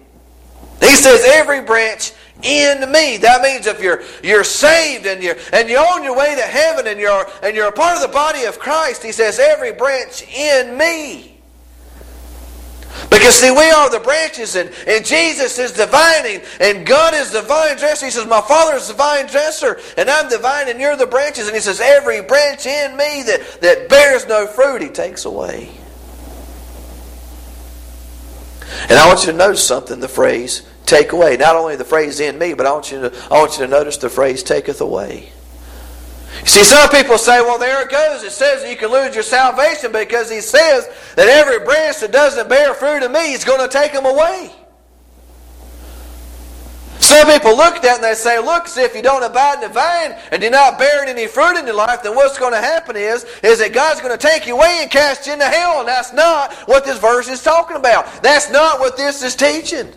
He 0.79 0.93
says, 0.95 1.23
every 1.25 1.61
branch 1.61 2.11
in 2.43 2.91
me. 2.91 3.17
That 3.17 3.41
means 3.41 3.65
if 3.65 3.81
you're 3.81 4.03
you're 4.23 4.43
saved 4.43 5.07
and 5.07 5.23
you're 5.23 5.35
and 5.51 5.67
you're 5.67 5.85
on 5.85 6.03
your 6.03 6.15
way 6.15 6.35
to 6.35 6.41
heaven 6.43 6.85
and 6.85 6.99
you're 6.99 7.25
and 7.41 7.55
you're 7.55 7.67
a 7.67 7.71
part 7.71 7.95
of 7.95 8.03
the 8.03 8.13
body 8.13 8.43
of 8.43 8.59
Christ, 8.59 9.01
he 9.01 9.11
says, 9.11 9.39
every 9.39 9.73
branch 9.73 10.23
in 10.31 10.77
me. 10.77 11.35
Because 13.09 13.35
see, 13.35 13.49
we 13.49 13.69
are 13.71 13.89
the 13.89 13.99
branches, 13.99 14.55
and, 14.55 14.71
and 14.87 15.05
Jesus 15.05 15.57
is 15.57 15.73
the 15.73 15.87
and 16.59 16.85
God 16.85 17.13
is 17.13 17.31
the 17.31 17.41
vine 17.41 17.77
dresser. 17.77 18.05
He 18.05 18.11
says, 18.11 18.27
My 18.27 18.41
Father 18.41 18.77
is 18.77 18.87
the 18.87 18.93
vine 18.93 19.25
dresser, 19.27 19.79
and 19.97 20.09
I'm 20.09 20.29
the 20.29 20.37
vine, 20.37 20.69
and 20.69 20.79
you're 20.79 20.95
the 20.95 21.07
branches. 21.07 21.47
And 21.47 21.55
he 21.55 21.61
says, 21.61 21.79
Every 21.79 22.21
branch 22.21 22.65
in 22.65 22.97
me 22.97 23.23
that, 23.23 23.61
that 23.61 23.89
bears 23.89 24.27
no 24.27 24.47
fruit, 24.47 24.81
he 24.81 24.89
takes 24.89 25.25
away. 25.25 25.78
And 28.83 28.93
I 28.93 29.07
want 29.07 29.21
you 29.21 29.31
to 29.31 29.37
notice 29.37 29.65
something, 29.65 29.99
the 29.99 30.07
phrase 30.07 30.63
take 30.85 31.11
away. 31.11 31.37
Not 31.37 31.55
only 31.55 31.75
the 31.75 31.85
phrase 31.85 32.19
in 32.19 32.37
me, 32.37 32.53
but 32.53 32.65
I 32.65 32.71
want 32.71 32.91
you 32.91 33.01
to, 33.01 33.27
I 33.31 33.39
want 33.39 33.53
you 33.53 33.65
to 33.65 33.67
notice 33.67 33.97
the 33.97 34.09
phrase 34.09 34.43
taketh 34.43 34.81
away. 34.81 35.31
See, 36.45 36.63
some 36.63 36.89
people 36.89 37.17
say, 37.17 37.41
well, 37.41 37.59
there 37.59 37.81
it 37.83 37.89
goes. 37.89 38.23
It 38.23 38.31
says 38.31 38.69
you 38.69 38.77
can 38.77 38.91
lose 38.91 39.13
your 39.13 39.23
salvation 39.23 39.91
because 39.91 40.29
he 40.29 40.41
says 40.41 40.87
that 41.15 41.27
every 41.27 41.63
branch 41.65 41.99
that 41.99 42.11
doesn't 42.11 42.47
bear 42.47 42.73
fruit 42.73 43.03
in 43.03 43.11
me, 43.11 43.29
he's 43.29 43.43
going 43.43 43.59
to 43.59 43.67
take 43.67 43.93
them 43.93 44.05
away. 44.05 44.51
Some 47.09 47.25
people 47.25 47.57
look 47.57 47.75
at 47.75 47.81
that 47.81 47.95
and 47.95 48.03
they 48.03 48.13
say, 48.13 48.37
look, 48.37 48.67
see, 48.67 48.83
if 48.83 48.93
you 48.93 49.01
don't 49.01 49.23
abide 49.23 49.55
in 49.55 49.61
the 49.61 49.69
vine 49.69 50.15
and 50.31 50.39
do 50.39 50.51
not 50.51 50.77
bear 50.77 51.03
any 51.05 51.25
fruit 51.25 51.57
in 51.57 51.65
your 51.65 51.73
life, 51.73 52.03
then 52.03 52.15
what's 52.15 52.37
going 52.37 52.53
to 52.53 52.59
happen 52.59 52.95
is, 52.95 53.25
is 53.41 53.57
that 53.57 53.73
God's 53.73 53.99
going 53.99 54.15
to 54.15 54.27
take 54.27 54.45
you 54.45 54.55
away 54.55 54.77
and 54.83 54.91
cast 54.91 55.25
you 55.25 55.33
into 55.33 55.45
hell. 55.45 55.79
And 55.79 55.87
that's 55.87 56.13
not 56.13 56.53
what 56.67 56.85
this 56.85 56.99
verse 56.99 57.27
is 57.27 57.41
talking 57.41 57.77
about. 57.77 58.21
That's 58.21 58.51
not 58.51 58.79
what 58.79 58.95
this 58.95 59.23
is 59.23 59.35
teaching. 59.35 59.91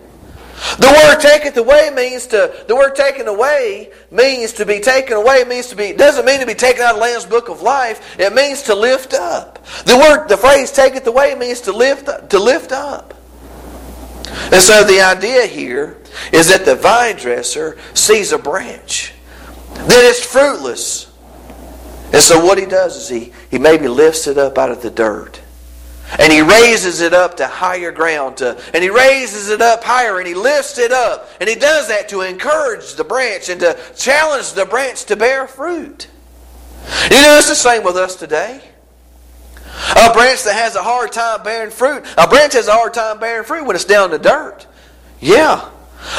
The 0.78 0.86
word 1.04 1.20
taketh 1.20 1.54
away 1.58 1.90
means 1.94 2.28
to 2.28 2.64
the 2.66 2.74
word 2.74 2.94
taken 2.94 3.28
away 3.28 3.92
means 4.10 4.54
to 4.54 4.64
be 4.64 4.80
taken 4.80 5.18
away 5.18 5.44
means 5.44 5.66
to 5.66 5.76
be 5.76 5.92
doesn't 5.92 6.24
mean 6.24 6.40
to 6.40 6.46
be 6.46 6.54
taken 6.54 6.80
out 6.80 6.92
of 6.92 6.96
the 6.96 7.02
Lamb's 7.02 7.26
book 7.26 7.50
of 7.50 7.60
life. 7.60 8.18
It 8.18 8.32
means 8.32 8.62
to 8.62 8.74
lift 8.74 9.12
up. 9.12 9.62
The 9.84 9.98
word 9.98 10.28
the 10.28 10.38
phrase 10.38 10.72
taketh 10.72 11.06
away 11.06 11.34
means 11.34 11.60
to 11.62 11.72
lift 11.72 12.30
to 12.30 12.38
lift 12.38 12.72
up. 12.72 13.12
And 14.50 14.62
so 14.62 14.82
the 14.84 15.02
idea 15.02 15.44
here 15.44 15.98
is 16.32 16.48
that 16.48 16.64
the 16.64 16.74
vine 16.74 17.16
dresser 17.16 17.78
sees 17.94 18.32
a 18.32 18.38
branch 18.38 19.12
that 19.74 20.04
is 20.04 20.24
fruitless. 20.24 21.10
And 22.12 22.22
so 22.22 22.44
what 22.44 22.58
he 22.58 22.66
does 22.66 22.96
is 22.96 23.08
he, 23.08 23.32
he 23.50 23.58
maybe 23.58 23.88
lifts 23.88 24.26
it 24.26 24.36
up 24.36 24.58
out 24.58 24.70
of 24.70 24.82
the 24.82 24.90
dirt 24.90 25.42
and 26.18 26.32
he 26.32 26.42
raises 26.42 27.00
it 27.00 27.14
up 27.14 27.36
to 27.38 27.46
higher 27.46 27.90
ground. 27.90 28.38
To, 28.38 28.60
and 28.74 28.82
he 28.82 28.90
raises 28.90 29.48
it 29.48 29.62
up 29.62 29.82
higher 29.82 30.18
and 30.18 30.28
he 30.28 30.34
lifts 30.34 30.78
it 30.78 30.92
up. 30.92 31.28
And 31.40 31.48
he 31.48 31.54
does 31.54 31.88
that 31.88 32.08
to 32.10 32.20
encourage 32.20 32.94
the 32.94 33.04
branch 33.04 33.48
and 33.48 33.60
to 33.60 33.78
challenge 33.96 34.52
the 34.52 34.66
branch 34.66 35.04
to 35.06 35.16
bear 35.16 35.46
fruit. 35.46 36.08
You 37.04 37.22
know, 37.22 37.38
it's 37.38 37.48
the 37.48 37.54
same 37.54 37.82
with 37.82 37.96
us 37.96 38.16
today. 38.16 38.62
A 39.96 40.12
branch 40.12 40.42
that 40.44 40.54
has 40.54 40.76
a 40.76 40.82
hard 40.82 41.12
time 41.12 41.42
bearing 41.42 41.70
fruit, 41.70 42.04
a 42.18 42.28
branch 42.28 42.52
has 42.52 42.68
a 42.68 42.72
hard 42.72 42.92
time 42.92 43.18
bearing 43.18 43.44
fruit 43.44 43.64
when 43.64 43.74
it's 43.74 43.86
down 43.86 44.06
in 44.06 44.10
the 44.10 44.28
dirt. 44.28 44.66
Yeah. 45.18 45.70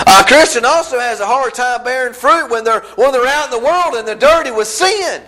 A 0.08 0.24
Christian 0.26 0.66
also 0.66 1.00
has 1.00 1.20
a 1.20 1.26
hard 1.26 1.54
time 1.54 1.84
bearing 1.84 2.14
fruit 2.14 2.50
when 2.50 2.64
they're, 2.64 2.82
when 2.96 3.12
they're 3.12 3.28
out 3.28 3.46
in 3.46 3.52
the 3.52 3.66
world 3.66 3.96
and 3.96 4.08
they're 4.08 4.16
dirty 4.16 4.52
with 4.52 4.68
sin. 4.68 5.22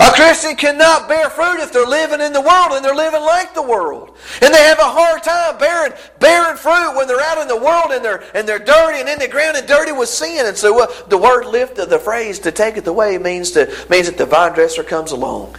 A 0.00 0.10
Christian 0.12 0.56
cannot 0.56 1.08
bear 1.08 1.28
fruit 1.28 1.60
if 1.60 1.72
they're 1.72 1.86
living 1.86 2.20
in 2.20 2.32
the 2.32 2.40
world 2.40 2.72
and 2.72 2.84
they're 2.84 2.94
living 2.94 3.20
like 3.20 3.52
the 3.54 3.62
world. 3.62 4.16
And 4.40 4.52
they 4.52 4.62
have 4.62 4.78
a 4.78 4.84
hard 4.84 5.22
time 5.22 5.58
bearing, 5.58 5.92
bearing 6.18 6.56
fruit 6.56 6.96
when 6.96 7.06
they're 7.06 7.20
out 7.20 7.38
in 7.38 7.48
the 7.48 7.56
world 7.56 7.92
and 7.92 8.02
they're, 8.02 8.24
and 8.34 8.48
they're 8.48 8.58
dirty 8.58 9.00
and 9.00 9.08
in 9.08 9.18
the 9.18 9.28
ground 9.28 9.56
and 9.56 9.66
dirty 9.66 9.92
with 9.92 10.08
sin. 10.08 10.46
And 10.46 10.56
so 10.56 10.82
uh, 10.82 10.86
the 11.08 11.18
word 11.18 11.46
lift, 11.46 11.78
of 11.78 11.90
the 11.90 11.98
phrase 11.98 12.38
to 12.40 12.52
take 12.52 12.76
it 12.76 12.86
away 12.86 13.18
means, 13.18 13.50
to, 13.52 13.66
means 13.90 14.06
that 14.06 14.16
the 14.16 14.26
vine 14.26 14.54
dresser 14.54 14.82
comes 14.82 15.12
along. 15.12 15.56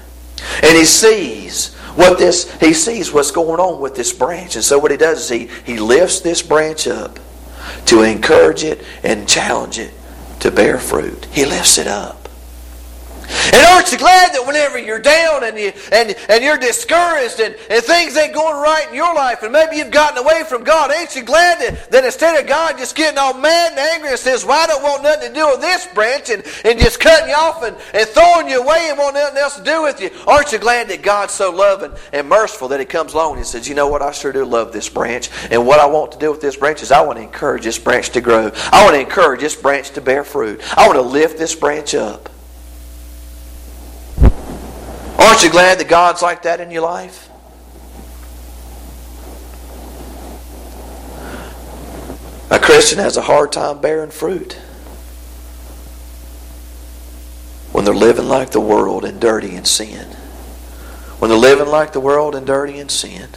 And 0.63 0.77
he 0.77 0.85
sees 0.85 1.75
what 1.95 2.17
this, 2.17 2.51
he 2.59 2.73
sees 2.73 3.11
what's 3.11 3.31
going 3.31 3.59
on 3.59 3.79
with 3.79 3.95
this 3.95 4.11
branch. 4.11 4.55
And 4.55 4.63
so 4.63 4.79
what 4.79 4.91
he 4.91 4.97
does 4.97 5.19
is 5.19 5.29
he, 5.29 5.71
he 5.71 5.79
lifts 5.79 6.21
this 6.21 6.41
branch 6.41 6.87
up 6.87 7.19
to 7.85 8.01
encourage 8.01 8.63
it 8.63 8.83
and 9.03 9.27
challenge 9.27 9.79
it 9.79 9.93
to 10.39 10.51
bear 10.51 10.79
fruit. 10.79 11.25
He 11.25 11.45
lifts 11.45 11.77
it 11.77 11.87
up. 11.87 12.22
And 13.53 13.63
aren't 13.67 13.91
you 13.91 13.99
glad 13.99 14.33
that 14.33 14.47
whenever 14.47 14.79
you're 14.79 14.97
down 14.97 15.43
and, 15.43 15.57
you, 15.59 15.71
and, 15.91 16.15
and 16.27 16.43
you're 16.43 16.57
discouraged 16.57 17.39
and, 17.39 17.55
and 17.69 17.83
things 17.83 18.17
ain't 18.17 18.33
going 18.33 18.59
right 18.59 18.87
in 18.89 18.95
your 18.95 19.13
life 19.13 19.43
and 19.43 19.53
maybe 19.53 19.75
you've 19.75 19.91
gotten 19.91 20.17
away 20.17 20.43
from 20.43 20.63
God, 20.63 20.91
ain't 20.91 21.15
you 21.15 21.21
glad 21.21 21.59
that, 21.59 21.91
that 21.91 22.03
instead 22.03 22.41
of 22.41 22.47
God 22.47 22.79
just 22.79 22.95
getting 22.95 23.19
all 23.19 23.35
mad 23.35 23.73
and 23.73 23.79
angry 23.79 24.09
and 24.09 24.17
says, 24.17 24.43
well, 24.43 24.63
I 24.63 24.65
don't 24.65 24.81
want 24.81 25.03
nothing 25.03 25.29
to 25.29 25.35
do 25.35 25.47
with 25.51 25.61
this 25.61 25.85
branch 25.93 26.31
and, 26.31 26.43
and 26.65 26.79
just 26.79 26.99
cutting 26.99 27.29
you 27.29 27.35
off 27.35 27.61
and, 27.61 27.77
and 27.93 28.07
throwing 28.09 28.49
you 28.49 28.59
away 28.59 28.87
and 28.89 28.97
want 28.97 29.13
nothing 29.13 29.37
else 29.37 29.57
to 29.57 29.63
do 29.63 29.83
with 29.83 30.01
you, 30.01 30.09
aren't 30.25 30.51
you 30.51 30.57
glad 30.57 30.87
that 30.87 31.03
God's 31.03 31.33
so 31.33 31.51
loving 31.51 31.91
and 32.11 32.27
merciful 32.27 32.69
that 32.69 32.79
He 32.79 32.87
comes 32.87 33.13
along 33.13 33.37
and 33.37 33.45
says, 33.45 33.69
you 33.69 33.75
know 33.75 33.87
what, 33.87 34.01
I 34.01 34.13
sure 34.13 34.33
do 34.33 34.45
love 34.45 34.73
this 34.73 34.89
branch 34.89 35.29
and 35.51 35.67
what 35.67 35.79
I 35.79 35.85
want 35.85 36.13
to 36.13 36.17
do 36.17 36.31
with 36.31 36.41
this 36.41 36.55
branch 36.55 36.81
is 36.81 36.91
I 36.91 37.01
want 37.01 37.19
to 37.19 37.23
encourage 37.23 37.63
this 37.63 37.77
branch 37.77 38.09
to 38.11 38.21
grow. 38.21 38.51
I 38.71 38.83
want 38.83 38.95
to 38.95 39.01
encourage 39.01 39.41
this 39.41 39.55
branch 39.55 39.91
to 39.91 40.01
bear 40.01 40.23
fruit. 40.23 40.59
I 40.75 40.87
want 40.87 40.97
to 40.97 41.03
lift 41.03 41.37
this 41.37 41.53
branch 41.53 41.93
up. 41.93 42.32
Aren't 45.23 45.41
you 45.41 45.49
glad 45.49 45.79
that 45.79 45.87
God's 45.87 46.21
like 46.21 46.41
that 46.41 46.59
in 46.59 46.69
your 46.69 46.81
life? 46.81 47.29
A 52.51 52.59
Christian 52.59 52.99
has 52.99 53.15
a 53.15 53.21
hard 53.21 53.53
time 53.53 53.79
bearing 53.79 54.11
fruit 54.11 54.53
when 57.71 57.85
they're 57.85 57.93
living 57.93 58.27
like 58.27 58.51
the 58.51 58.59
world 58.59 59.05
and 59.05 59.21
dirty 59.21 59.55
in 59.55 59.63
sin. 59.63 60.07
When 61.19 61.29
they're 61.29 61.39
living 61.39 61.67
like 61.67 61.93
the 61.93 62.01
world 62.01 62.35
and 62.35 62.45
dirty 62.45 62.77
in 62.77 62.89
sin. 62.89 63.29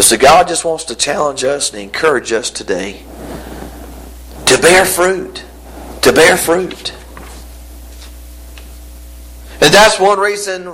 So 0.00 0.16
God 0.16 0.48
just 0.48 0.64
wants 0.64 0.84
to 0.84 0.94
challenge 0.94 1.44
us 1.44 1.70
and 1.70 1.82
encourage 1.82 2.32
us 2.32 2.50
today 2.50 3.02
to 4.46 4.58
bear 4.62 4.86
fruit. 4.86 5.44
To 6.00 6.14
bear 6.14 6.38
fruit. 6.38 6.94
And 9.64 9.72
that's 9.72 9.98
one 9.98 10.20
reason 10.20 10.66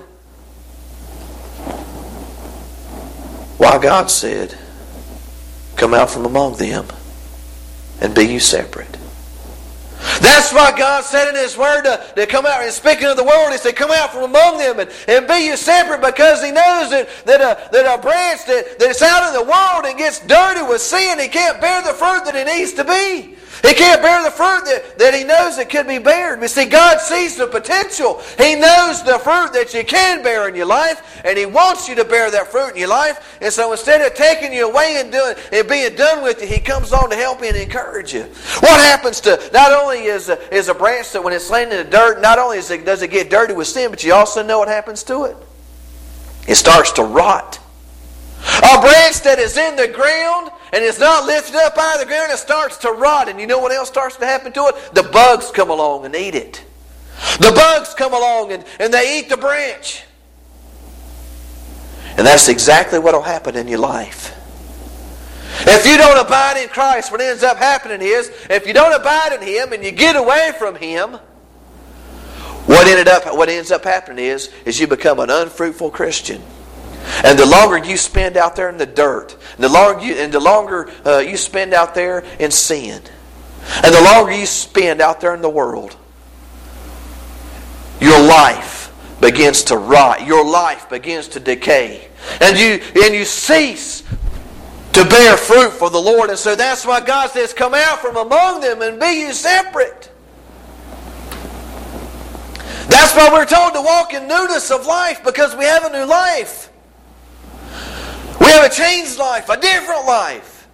why 3.57 3.79
God 3.81 4.11
said, 4.11 4.59
Come 5.77 5.95
out 5.95 6.11
from 6.11 6.27
among 6.27 6.57
them 6.57 6.87
and 8.01 8.13
be 8.17 8.25
you 8.25 8.41
separate. 8.41 8.91
That's 10.21 10.53
why 10.53 10.77
God 10.77 11.05
said 11.05 11.29
in 11.29 11.37
His 11.37 11.57
Word 11.57 11.83
to, 11.83 12.05
to 12.17 12.27
come 12.27 12.47
out 12.47 12.65
and 12.65 12.73
speaking 12.73 13.07
of 13.07 13.17
the 13.17 13.23
world, 13.23 13.53
He 13.53 13.59
said, 13.59 13.77
Come 13.77 13.93
out 13.93 14.13
from 14.13 14.25
among 14.25 14.59
them 14.59 14.81
and, 14.81 14.91
and 15.07 15.29
be 15.29 15.47
you 15.47 15.57
separate 15.57 16.01
because 16.01 16.43
He 16.43 16.51
knows 16.51 16.91
that, 16.91 17.09
that, 17.27 17.41
a, 17.41 17.71
that 17.71 17.97
a 17.97 18.03
branch 18.03 18.45
that, 18.47 18.81
that's 18.81 19.03
out 19.03 19.29
in 19.29 19.35
the 19.35 19.49
world 19.49 19.85
and 19.85 19.97
gets 19.99 20.19
dirty 20.27 20.63
with 20.63 20.81
sin, 20.81 21.21
He 21.21 21.29
can't 21.29 21.61
bear 21.61 21.81
the 21.83 21.95
fruit 21.95 22.25
that 22.25 22.35
it 22.35 22.49
needs 22.49 22.73
to 22.73 22.83
be. 22.83 23.37
He 23.63 23.75
can't 23.75 24.01
bear 24.01 24.23
the 24.23 24.31
fruit 24.31 24.65
that, 24.65 24.99
that 24.99 25.15
he 25.15 25.25
knows 25.25 25.57
that 25.57 25.69
could 25.69 25.87
be 25.87 25.99
bared. 25.99 26.41
But 26.41 26.51
see, 26.51 26.67
God 26.67 27.01
sees 27.01 27.37
the 27.37 27.47
potential. 27.47 28.21
He 28.39 28.55
knows 28.55 29.03
the 29.03 29.19
fruit 29.19 29.53
that 29.53 29.75
you 29.75 29.85
can 29.85 30.23
bear 30.23 30.49
in 30.49 30.55
your 30.55 30.67
life, 30.67 31.21
and 31.25 31.37
He 31.37 31.47
wants 31.47 31.89
you 31.89 31.95
to 31.97 32.05
bear 32.05 32.31
that 32.31 32.49
fruit 32.49 32.71
in 32.71 32.77
your 32.77 32.89
life. 32.89 33.39
And 33.41 33.53
so 33.53 33.73
instead 33.73 34.01
of 34.01 34.15
taking 34.15 34.53
you 34.53 34.69
away 34.69 34.97
and 34.99 35.13
doing 35.13 35.35
and 35.53 35.69
being 35.69 35.95
done 35.95 36.23
with 36.23 36.41
you, 36.41 36.49
He 36.49 36.61
comes 36.61 36.93
on 36.93 37.11
to 37.11 37.17
help 37.17 37.41
you 37.41 37.49
and 37.49 37.57
encourage 37.57 38.15
you. 38.15 38.23
What 38.61 38.81
happens 38.81 39.21
to 39.23 39.51
not 39.53 39.73
only 39.73 40.05
is 40.05 40.29
a, 40.29 40.55
is 40.55 40.69
a 40.69 40.75
branch 40.75 41.13
that 41.13 41.23
when 41.23 41.33
it's 41.33 41.51
laying 41.51 41.71
in 41.71 41.77
the 41.77 41.85
dirt, 41.85 42.21
not 42.21 42.39
only 42.39 42.59
it, 42.59 42.85
does 42.85 43.03
it 43.03 43.11
get 43.11 43.31
dirty 43.31 43.53
with 43.53 43.67
sin, 43.67 43.91
but 43.91 44.03
you 44.03 44.15
also 44.15 44.43
know 44.43 44.59
what 44.59 44.69
happens 44.69 45.03
to 45.05 45.25
it. 45.25 45.37
It 46.49 46.55
starts 46.55 46.93
to 46.93 47.03
rot. 47.03 47.59
A 48.41 48.81
branch 48.81 49.21
that 49.23 49.39
is 49.39 49.57
in 49.57 49.77
the 49.77 49.89
ground 49.89 50.51
and 50.73 50.85
it's 50.85 51.01
not 51.01 51.27
lifted 51.27 51.57
up 51.57 51.77
out 51.77 51.95
of 51.95 52.01
the 52.01 52.07
ground, 52.07 52.33
it 52.33 52.39
starts 52.39 52.79
to 52.79 52.91
rot. 52.91 53.29
And 53.29 53.41
you 53.41 53.47
know 53.47 53.59
what 53.59 53.73
else 53.73 53.89
starts 53.89 54.17
to 54.19 54.27
happen 54.27 54.53
to 54.53 54.67
it? 54.67 54.95
The 54.95 55.03
bugs 55.03 55.51
come 55.51 55.71
along 55.71 56.05
and 56.05 56.15
eat 56.15 56.35
it. 56.35 56.65
The 57.39 57.53
bugs 57.55 57.95
come 57.95 58.15
along 58.15 58.53
and, 58.53 58.65
and 58.79 58.93
they 58.93 59.19
eat 59.19 59.29
the 59.29 59.37
branch. 59.37 60.05
And 62.17 62.27
that's 62.27 62.49
exactly 62.49 62.99
what 62.99 63.15
will 63.15 63.23
happen 63.23 63.57
in 63.57 63.69
your 63.69 63.79
life. 63.79 64.37
If 65.63 65.87
you 65.87 65.97
don't 65.97 66.25
abide 66.25 66.63
in 66.63 66.69
Christ, 66.69 67.11
what 67.11 67.21
ends 67.21 67.43
up 67.43 67.59
happening 67.59 68.01
is, 68.01 68.31
if 68.49 68.67
you 68.67 68.73
don't 68.73 68.99
abide 68.99 69.33
in 69.33 69.43
Him 69.43 69.73
and 69.73 69.85
you 69.85 69.91
get 69.91 70.17
away 70.17 70.53
from 70.59 70.77
Him, 70.77 71.19
what 72.67 72.87
ended 72.87 73.09
up 73.09 73.25
what 73.37 73.49
ends 73.49 73.71
up 73.71 73.85
happening 73.85 74.25
is, 74.25 74.51
is 74.65 74.79
you 74.79 74.87
become 74.87 75.19
an 75.19 75.29
unfruitful 75.29 75.91
Christian. 75.91 76.43
And 77.25 77.39
the 77.39 77.47
longer 77.47 77.79
you 77.79 77.97
spend 77.97 78.37
out 78.37 78.57
there 78.57 78.69
in 78.69 78.79
the 78.79 78.87
dirt, 78.87 79.37
and 79.55 79.65
the 79.65 79.69
longer 79.69 80.05
you, 80.05 80.15
and 80.15 80.33
the 80.33 80.41
longer 80.41 80.91
uh, 81.05 81.19
you 81.19 81.37
spend 81.37 81.75
out 81.75 81.95
there 81.95 82.25
in 82.39 82.51
sin, 82.51 83.03
and 83.83 83.95
the 83.95 84.03
longer 84.03 84.33
you 84.33 84.47
spend 84.47 85.01
out 85.01 85.21
there 85.21 85.35
in 85.35 85.43
the 85.43 85.51
world, 85.51 85.97
your 88.01 88.21
life 88.21 88.93
begins 89.21 89.65
to 89.65 89.77
rot. 89.77 90.27
Your 90.27 90.45
life 90.45 90.89
begins 90.89 91.29
to 91.29 91.41
decay. 91.41 92.09
And 92.41 92.59
you, 92.59 92.81
and 93.03 93.15
you 93.15 93.25
cease 93.25 94.03
to 94.93 95.05
bear 95.05 95.37
fruit 95.37 95.71
for 95.71 95.91
the 95.91 96.01
Lord. 96.01 96.31
And 96.31 96.39
so 96.39 96.57
that's 96.57 96.87
why 96.87 97.01
God 97.01 97.31
says, 97.31 97.53
Come 97.53 97.75
out 97.75 97.99
from 97.99 98.17
among 98.17 98.61
them 98.61 98.83
and 98.83 98.99
be 98.99 99.21
you 99.21 99.33
separate. 99.33 100.11
That's 102.89 103.15
why 103.15 103.31
we're 103.33 103.47
told 103.47 103.75
to 103.75 103.83
walk 103.83 104.15
in 104.15 104.27
newness 104.27 104.71
of 104.71 104.87
life 104.87 105.23
because 105.23 105.55
we 105.55 105.65
have 105.65 105.85
a 105.85 105.91
new 105.91 106.05
life. 106.05 106.70
We 108.41 108.47
have 108.47 108.65
a 108.65 108.75
changed 108.75 109.19
life, 109.19 109.49
a 109.49 109.61
different 109.61 110.07
life. 110.07 110.67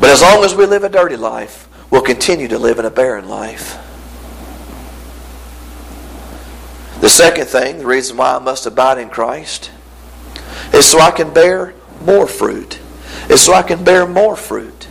But 0.00 0.10
as 0.10 0.22
long 0.22 0.44
as 0.44 0.54
we 0.54 0.64
live 0.66 0.84
a 0.84 0.88
dirty 0.88 1.16
life, 1.16 1.68
we'll 1.90 2.00
continue 2.00 2.48
to 2.48 2.58
live 2.58 2.78
in 2.78 2.84
a 2.84 2.90
barren 2.90 3.28
life. 3.28 3.76
The 7.00 7.08
second 7.08 7.46
thing, 7.46 7.78
the 7.78 7.86
reason 7.86 8.16
why 8.16 8.36
I 8.36 8.38
must 8.38 8.66
abide 8.66 8.98
in 8.98 9.08
Christ, 9.08 9.70
is 10.72 10.86
so 10.86 11.00
I 11.00 11.10
can 11.10 11.32
bear 11.32 11.74
more 12.04 12.26
fruit. 12.26 12.78
Is 13.28 13.42
so 13.42 13.52
I 13.52 13.62
can 13.62 13.84
bear 13.84 14.06
more 14.06 14.36
fruit. 14.36 14.88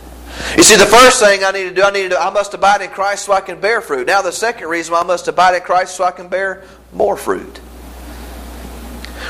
You 0.56 0.62
see, 0.62 0.76
the 0.76 0.86
first 0.86 1.20
thing 1.20 1.44
I 1.44 1.50
need 1.50 1.64
to 1.64 1.74
do, 1.74 1.82
I 1.82 1.90
need 1.90 2.10
to, 2.10 2.20
I 2.20 2.30
must 2.30 2.54
abide 2.54 2.80
in 2.82 2.90
Christ 2.90 3.26
so 3.26 3.32
I 3.32 3.40
can 3.40 3.60
bear 3.60 3.80
fruit. 3.80 4.06
Now, 4.06 4.22
the 4.22 4.32
second 4.32 4.68
reason 4.68 4.92
why 4.92 5.00
I 5.00 5.04
must 5.04 5.28
abide 5.28 5.54
in 5.54 5.62
Christ 5.62 5.96
so 5.96 6.04
I 6.04 6.10
can 6.10 6.28
bear 6.28 6.64
more 6.92 7.16
fruit. 7.16 7.60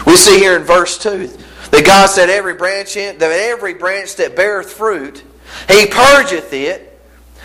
We 0.06 0.16
see 0.16 0.38
here 0.38 0.56
in 0.56 0.62
verse 0.62 0.96
two 0.98 1.30
that 1.70 1.84
God 1.84 2.06
said, 2.06 2.30
"Every 2.30 2.54
branch, 2.54 2.96
in, 2.96 3.18
that 3.18 3.30
every 3.30 3.74
branch 3.74 4.16
that 4.16 4.36
beareth 4.36 4.72
fruit, 4.72 5.22
He 5.68 5.86
purgeth 5.86 6.52
it, 6.52 7.00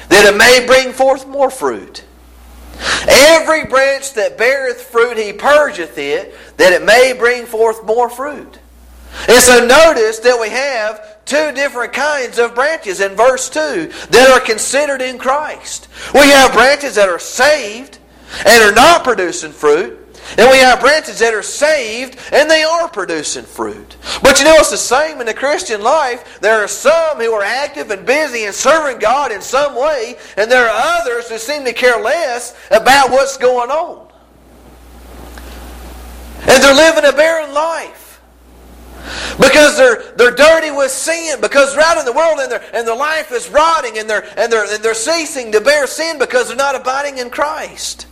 that 0.09 0.25
it 0.25 0.37
may 0.37 0.65
bring 0.65 0.93
forth 0.93 1.27
more 1.27 1.49
fruit." 1.49 2.03
Every 3.07 3.65
branch 3.65 4.13
that 4.13 4.37
beareth 4.37 4.81
fruit, 4.81 5.17
he 5.17 5.33
purgeth 5.33 5.97
it, 5.97 6.35
that 6.57 6.73
it 6.73 6.83
may 6.83 7.13
bring 7.13 7.45
forth 7.45 7.83
more 7.83 8.09
fruit. 8.09 8.59
And 9.27 9.41
so 9.41 9.65
notice 9.65 10.19
that 10.19 10.39
we 10.39 10.49
have 10.49 11.23
two 11.25 11.51
different 11.53 11.93
kinds 11.93 12.37
of 12.37 12.53
branches 12.53 12.99
in 12.99 13.15
verse 13.15 13.49
2 13.49 13.91
that 14.09 14.29
are 14.29 14.41
considered 14.41 15.01
in 15.01 15.17
Christ. 15.17 15.87
We 16.13 16.29
have 16.31 16.53
branches 16.53 16.95
that 16.95 17.09
are 17.09 17.19
saved 17.19 17.99
and 18.45 18.63
are 18.63 18.73
not 18.73 19.03
producing 19.03 19.51
fruit. 19.51 20.04
And 20.37 20.49
we 20.49 20.57
have 20.57 20.79
branches 20.79 21.19
that 21.19 21.33
are 21.33 21.43
saved 21.43 22.19
and 22.33 22.49
they 22.49 22.63
are 22.63 22.89
producing 22.89 23.45
fruit. 23.45 23.95
But 24.21 24.39
you 24.39 24.45
know, 24.45 24.55
it's 24.55 24.71
the 24.71 24.77
same 24.77 25.21
in 25.21 25.27
the 25.27 25.33
Christian 25.33 25.81
life. 25.81 26.39
There 26.41 26.63
are 26.63 26.67
some 26.67 27.17
who 27.17 27.31
are 27.31 27.43
active 27.43 27.91
and 27.91 28.05
busy 28.05 28.45
and 28.45 28.53
serving 28.53 28.99
God 28.99 29.31
in 29.31 29.41
some 29.41 29.75
way, 29.75 30.15
and 30.35 30.51
there 30.51 30.67
are 30.67 30.99
others 30.99 31.29
who 31.29 31.37
seem 31.37 31.63
to 31.65 31.73
care 31.73 32.01
less 32.01 32.57
about 32.71 33.11
what's 33.11 33.37
going 33.37 33.69
on. 33.69 34.07
And 36.47 36.61
they're 36.61 36.75
living 36.75 37.05
a 37.05 37.13
barren 37.13 37.53
life. 37.53 38.21
Because 39.37 39.77
they're, 39.77 40.13
they're 40.17 40.35
dirty 40.35 40.71
with 40.71 40.89
sin, 40.89 41.39
because 41.39 41.73
they're 41.73 41.85
out 41.85 41.97
in 41.97 42.05
the 42.05 42.13
world 42.13 42.39
and, 42.39 42.53
and 42.73 42.87
their 42.87 42.95
life 42.95 43.31
is 43.31 43.49
rotting 43.49 43.99
and 43.99 44.09
they're, 44.09 44.25
and, 44.37 44.51
they're, 44.51 44.65
and 44.73 44.83
they're 44.83 44.95
ceasing 44.95 45.51
to 45.51 45.61
bear 45.61 45.85
sin 45.85 46.17
because 46.17 46.47
they're 46.47 46.57
not 46.57 46.75
abiding 46.75 47.19
in 47.19 47.29
Christ. 47.29 48.07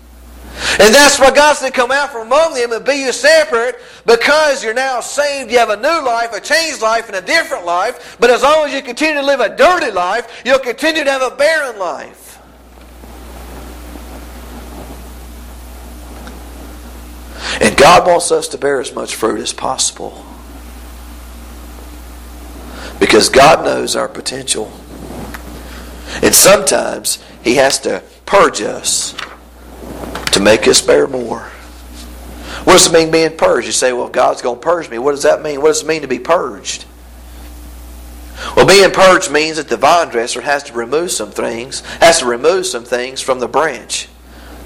And 0.79 0.93
that's 0.93 1.19
why 1.19 1.31
God 1.31 1.55
said, 1.55 1.73
Come 1.73 1.91
out 1.91 2.11
from 2.11 2.27
among 2.27 2.53
them 2.53 2.71
and 2.71 2.85
be 2.85 3.05
you 3.05 3.11
separate 3.11 3.75
because 4.05 4.63
you're 4.63 4.73
now 4.73 5.01
saved. 5.01 5.51
You 5.51 5.59
have 5.59 5.69
a 5.69 5.77
new 5.77 6.05
life, 6.05 6.33
a 6.33 6.39
changed 6.39 6.81
life, 6.81 7.07
and 7.07 7.15
a 7.15 7.21
different 7.21 7.65
life. 7.65 8.17
But 8.19 8.29
as 8.29 8.43
long 8.43 8.67
as 8.67 8.73
you 8.73 8.81
continue 8.81 9.15
to 9.15 9.25
live 9.25 9.39
a 9.39 9.55
dirty 9.55 9.91
life, 9.91 10.41
you'll 10.45 10.59
continue 10.59 11.03
to 11.03 11.11
have 11.11 11.21
a 11.21 11.35
barren 11.35 11.77
life. 11.79 12.39
And 17.61 17.77
God 17.77 18.07
wants 18.07 18.31
us 18.31 18.47
to 18.49 18.57
bear 18.57 18.79
as 18.79 18.93
much 18.93 19.15
fruit 19.15 19.39
as 19.39 19.53
possible. 19.53 20.25
Because 22.99 23.29
God 23.29 23.63
knows 23.65 23.95
our 23.95 24.07
potential. 24.07 24.71
And 26.21 26.33
sometimes 26.33 27.23
He 27.43 27.55
has 27.55 27.79
to 27.81 28.03
purge 28.25 28.61
us 28.61 29.13
to 30.31 30.39
make 30.39 30.67
us 30.67 30.81
bear 30.81 31.07
more. 31.07 31.51
What 32.63 32.73
does 32.73 32.87
it 32.87 32.93
mean 32.93 33.11
being 33.11 33.35
purged? 33.35 33.67
You 33.67 33.73
say, 33.73 33.93
well, 33.93 34.09
God's 34.09 34.41
going 34.41 34.59
to 34.59 34.61
purge 34.61 34.89
me. 34.89 34.97
What 34.97 35.11
does 35.11 35.23
that 35.23 35.41
mean? 35.41 35.61
What 35.61 35.69
does 35.69 35.83
it 35.83 35.87
mean 35.87 36.01
to 36.01 36.07
be 36.07 36.19
purged? 36.19 36.85
Well, 38.55 38.65
being 38.65 38.91
purged 38.91 39.31
means 39.31 39.57
that 39.57 39.67
the 39.67 39.77
vine 39.77 40.09
dresser 40.09 40.41
has 40.41 40.63
to 40.63 40.73
remove 40.73 41.11
some 41.11 41.31
things, 41.31 41.81
has 41.99 42.19
to 42.19 42.25
remove 42.25 42.65
some 42.65 42.83
things 42.83 43.21
from 43.21 43.39
the 43.39 43.47
branch 43.47 44.07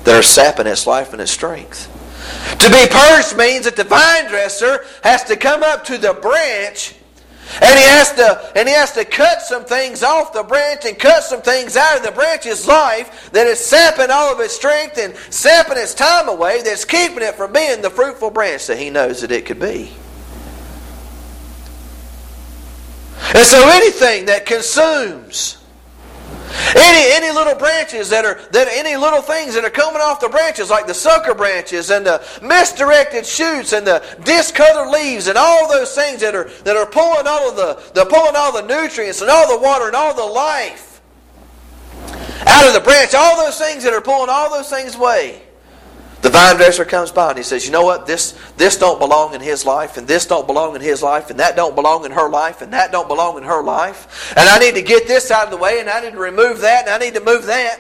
that 0.04 0.16
are 0.16 0.24
sapping 0.24 0.68
its 0.68 0.88
life 0.88 1.12
and 1.12 1.22
its 1.22 1.32
strength. 1.32 1.94
To 2.60 2.70
be 2.70 2.88
purged 2.90 3.38
means 3.38 3.66
that 3.66 3.76
the 3.76 3.84
vine 3.84 4.28
dresser 4.30 4.86
has 5.04 5.24
to 5.26 5.36
come 5.36 5.64
up 5.64 5.84
to 5.86 5.98
the 5.98 6.14
branch 6.14 6.96
and 7.62 7.80
he 7.80 7.86
has 7.86 8.14
to 8.14 8.52
and 8.56 8.68
he 8.68 8.74
has 8.74 8.92
to 8.94 9.06
cut 9.06 9.42
some 9.42 9.66
things 9.66 10.04
off 10.04 10.34
the 10.34 10.44
branch 10.44 10.86
and 10.86 10.98
cut 11.00 11.24
some 11.24 11.42
things 11.42 11.76
out 11.76 11.98
of 11.98 12.04
the 12.04 12.12
branch's 12.12 12.68
life 12.68 13.30
that 13.32 13.48
is 13.48 13.60
sapping 13.60 14.12
all 14.12 14.34
of 14.34 14.40
its 14.40 14.56
strength 14.56 14.98
and 14.98 15.16
sapping 15.30 15.78
its 15.78 15.94
time 15.94 16.28
away 16.28 16.62
that's 16.62 16.86
keeping 16.86 17.24
it 17.24 17.36
from 17.36 17.54
being 17.54 17.82
the 17.82 17.90
fruitful 17.90 18.30
branch 18.30 18.68
that 18.68 18.78
he 18.78 18.90
knows 18.90 19.22
that 19.22 19.32
it 19.32 19.46
could 19.46 19.60
be. 19.60 19.92
And 23.34 23.46
so 23.46 23.70
anything 23.70 24.26
that 24.26 24.46
consumes 24.46 25.57
any, 26.76 27.26
any 27.26 27.34
little 27.34 27.56
branches 27.56 28.10
that 28.10 28.26
are 28.26 28.36
that 28.52 28.68
any 28.72 28.96
little 28.96 29.22
things 29.22 29.54
that 29.56 29.64
are 29.66 29.70
coming 29.70 30.02
off 30.02 30.20
the 30.20 30.30
branches, 30.30 30.70
like 30.70 30.88
the 30.88 30.94
sucker 30.94 31.34
branches 31.34 31.90
and 31.90 32.06
the 32.06 32.24
misdirected 32.42 33.26
shoots 33.26 33.74
and 33.74 33.86
the 33.86 34.04
discolored 34.24 34.90
leaves 34.90 35.28
and 35.28 35.38
all 35.38 35.68
those 35.68 35.94
things 35.94 36.22
that 36.22 36.36
are 36.36 36.50
that 36.64 36.76
are 36.76 36.86
pulling 36.86 37.28
all 37.28 37.50
of 37.50 37.56
the 37.56 37.92
they're 37.94 38.06
pulling 38.06 38.36
all 38.36 38.52
the 38.52 38.62
nutrients 38.62 39.22
and 39.22 39.30
all 39.30 39.48
the 39.58 39.62
water 39.62 39.88
and 39.88 39.96
all 39.96 40.14
the 40.14 40.34
life 40.34 41.02
out 42.46 42.68
of 42.68 42.74
the 42.74 42.82
branch, 42.82 43.14
all 43.14 43.38
those 43.38 43.58
things 43.58 43.84
that 43.84 43.94
are 43.94 44.02
pulling 44.02 44.30
all 44.30 44.50
those 44.50 44.70
things 44.70 44.96
away. 44.96 45.47
The 46.28 46.34
vine 46.34 46.58
dresser 46.58 46.84
comes 46.84 47.10
by 47.10 47.30
and 47.30 47.38
he 47.38 47.44
says, 47.46 47.66
You 47.66 47.72
know 47.72 47.86
what? 47.86 48.06
This, 48.06 48.38
this 48.58 48.76
don't 48.76 49.00
belong 49.00 49.34
in 49.34 49.40
his 49.40 49.66
life, 49.66 49.96
and 49.96 50.06
this 50.06 50.26
don't 50.26 50.46
belong 50.46 50.76
in 50.76 50.82
his 50.82 51.02
life, 51.02 51.30
and 51.30 51.40
that 51.40 51.56
don't 51.56 51.74
belong 51.74 52.04
in 52.04 52.12
her 52.12 52.28
life, 52.28 52.62
and 52.62 52.74
that 52.74 52.92
don't 52.92 53.08
belong 53.08 53.38
in 53.38 53.44
her 53.44 53.64
life. 53.64 54.34
And 54.36 54.50
I 54.50 54.60
need 54.60 54.76
to 54.76 54.82
get 54.82 55.08
this 55.08 55.32
out 55.32 55.46
of 55.46 55.52
the 55.52 55.58
way, 55.58 55.80
and 55.80 55.90
I 55.90 56.02
need 56.02 56.12
to 56.12 56.20
remove 56.20 56.60
that, 56.60 56.86
and 56.86 56.90
I 56.90 56.98
need 56.98 57.14
to 57.14 57.24
move 57.24 57.46
that. 57.46 57.80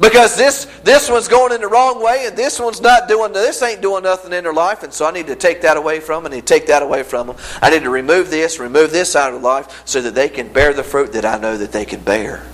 Because 0.00 0.36
this, 0.36 0.64
this 0.82 1.08
one's 1.08 1.28
going 1.28 1.52
in 1.52 1.60
the 1.60 1.68
wrong 1.68 2.02
way, 2.02 2.26
and 2.26 2.36
this 2.36 2.58
one's 2.58 2.80
not 2.80 3.06
doing, 3.06 3.32
this 3.32 3.62
ain't 3.62 3.80
doing 3.80 4.02
nothing 4.02 4.32
in 4.32 4.42
their 4.42 4.52
life, 4.52 4.82
and 4.82 4.92
so 4.92 5.06
I 5.06 5.12
need 5.12 5.28
to 5.28 5.36
take 5.36 5.60
that 5.60 5.76
away 5.76 6.00
from 6.00 6.24
them, 6.24 6.32
and 6.32 6.44
take 6.44 6.66
that 6.66 6.82
away 6.82 7.04
from 7.04 7.28
them. 7.28 7.36
I 7.62 7.70
need 7.70 7.84
to 7.84 7.90
remove 7.90 8.28
this, 8.28 8.58
remove 8.58 8.90
this 8.90 9.14
out 9.14 9.34
of 9.34 9.42
life, 9.42 9.84
so 9.86 10.00
that 10.00 10.16
they 10.16 10.28
can 10.28 10.52
bear 10.52 10.74
the 10.74 10.82
fruit 10.82 11.12
that 11.12 11.24
I 11.24 11.38
know 11.38 11.56
that 11.56 11.70
they 11.70 11.84
can 11.84 12.00
bear 12.00 12.44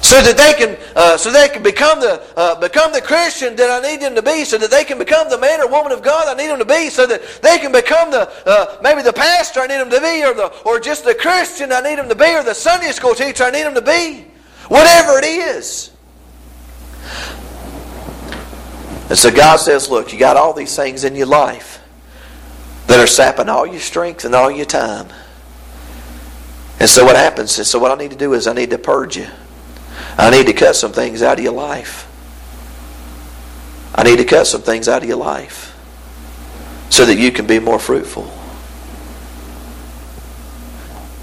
so 0.00 0.22
that 0.22 0.36
they 0.36 0.54
can 0.54 0.78
uh, 0.96 1.16
so 1.16 1.30
they 1.30 1.48
can 1.48 1.62
become 1.62 2.00
the 2.00 2.22
uh, 2.36 2.58
become 2.60 2.92
the 2.92 3.02
Christian 3.02 3.56
that 3.56 3.70
I 3.70 3.86
need 3.86 4.00
them 4.00 4.14
to 4.14 4.22
be, 4.22 4.44
so 4.44 4.58
that 4.58 4.70
they 4.70 4.84
can 4.84 4.98
become 4.98 5.28
the 5.28 5.38
man 5.38 5.60
or 5.60 5.68
woman 5.68 5.92
of 5.92 6.02
God 6.02 6.28
I 6.28 6.34
need 6.40 6.48
them 6.48 6.58
to 6.58 6.64
be, 6.64 6.88
so 6.88 7.06
that 7.06 7.22
they 7.42 7.58
can 7.58 7.72
become 7.72 8.10
the 8.10 8.30
uh, 8.46 8.78
maybe 8.82 9.02
the 9.02 9.12
pastor 9.12 9.60
I 9.60 9.66
need 9.66 9.78
them 9.78 9.90
to 9.90 10.00
be, 10.00 10.24
or 10.24 10.34
the 10.34 10.52
or 10.64 10.80
just 10.80 11.04
the 11.04 11.14
Christian 11.14 11.72
I 11.72 11.80
need 11.80 11.98
them 11.98 12.08
to 12.08 12.14
be, 12.14 12.34
or 12.34 12.42
the 12.42 12.54
Sunday 12.54 12.92
school 12.92 13.14
teacher 13.14 13.44
I 13.44 13.50
need 13.50 13.64
them 13.64 13.74
to 13.74 13.82
be, 13.82 14.26
whatever 14.68 15.18
it 15.18 15.24
is. 15.24 15.90
And 19.08 19.16
so 19.16 19.30
God 19.30 19.56
says, 19.56 19.88
look, 19.88 20.12
you 20.12 20.18
got 20.18 20.36
all 20.36 20.52
these 20.52 20.76
things 20.76 21.04
in 21.04 21.16
your 21.16 21.26
life 21.26 21.82
that 22.88 22.98
are 23.00 23.06
sapping 23.06 23.48
all 23.48 23.66
your 23.66 23.80
strength 23.80 24.26
and 24.26 24.34
all 24.34 24.50
your 24.50 24.66
time. 24.66 25.08
And 26.78 26.88
so 26.88 27.06
what 27.06 27.16
happens 27.16 27.58
is, 27.58 27.68
so 27.68 27.78
what 27.78 27.90
I 27.90 27.94
need 27.94 28.10
to 28.10 28.16
do 28.16 28.34
is 28.34 28.46
I 28.46 28.52
need 28.52 28.70
to 28.70 28.78
purge 28.78 29.16
you. 29.16 29.26
I 30.18 30.30
need 30.30 30.46
to 30.46 30.52
cut 30.52 30.74
some 30.74 30.92
things 30.92 31.22
out 31.22 31.38
of 31.38 31.44
your 31.44 31.54
life. 31.54 32.04
I 33.94 34.02
need 34.02 34.16
to 34.16 34.24
cut 34.24 34.48
some 34.48 34.62
things 34.62 34.88
out 34.88 35.02
of 35.02 35.08
your 35.08 35.16
life 35.16 35.74
so 36.90 37.06
that 37.06 37.16
you 37.16 37.30
can 37.30 37.46
be 37.46 37.60
more 37.60 37.78
fruitful. 37.78 38.24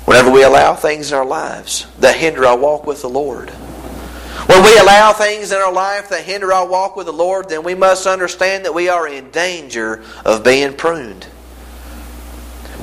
Whenever 0.06 0.32
we 0.32 0.44
allow 0.44 0.76
things 0.76 1.12
in 1.12 1.18
our 1.18 1.26
lives 1.26 1.88
that 2.00 2.16
hinder 2.16 2.46
our 2.46 2.58
walk 2.58 2.88
with 2.88 3.02
the 3.02 3.10
Lord, 3.10 3.50
when 3.50 4.64
we 4.64 4.78
allow 4.78 5.12
things 5.12 5.52
in 5.52 5.58
our 5.58 5.74
life 5.74 6.10
that 6.10 6.24
hinder 6.24 6.54
our 6.54 6.68
walk 6.68 6.96
with 6.96 7.08
the 7.08 7.14
Lord, 7.14 7.50
then 7.50 7.64
we 7.64 7.76
must 7.76 8.06
understand 8.06 8.66
that 8.66 8.74
we 8.74 8.90
are 8.90 9.08
in 9.08 9.32
danger 9.32 10.04
of 10.24 10.44
being 10.44 10.74
pruned. 10.74 11.28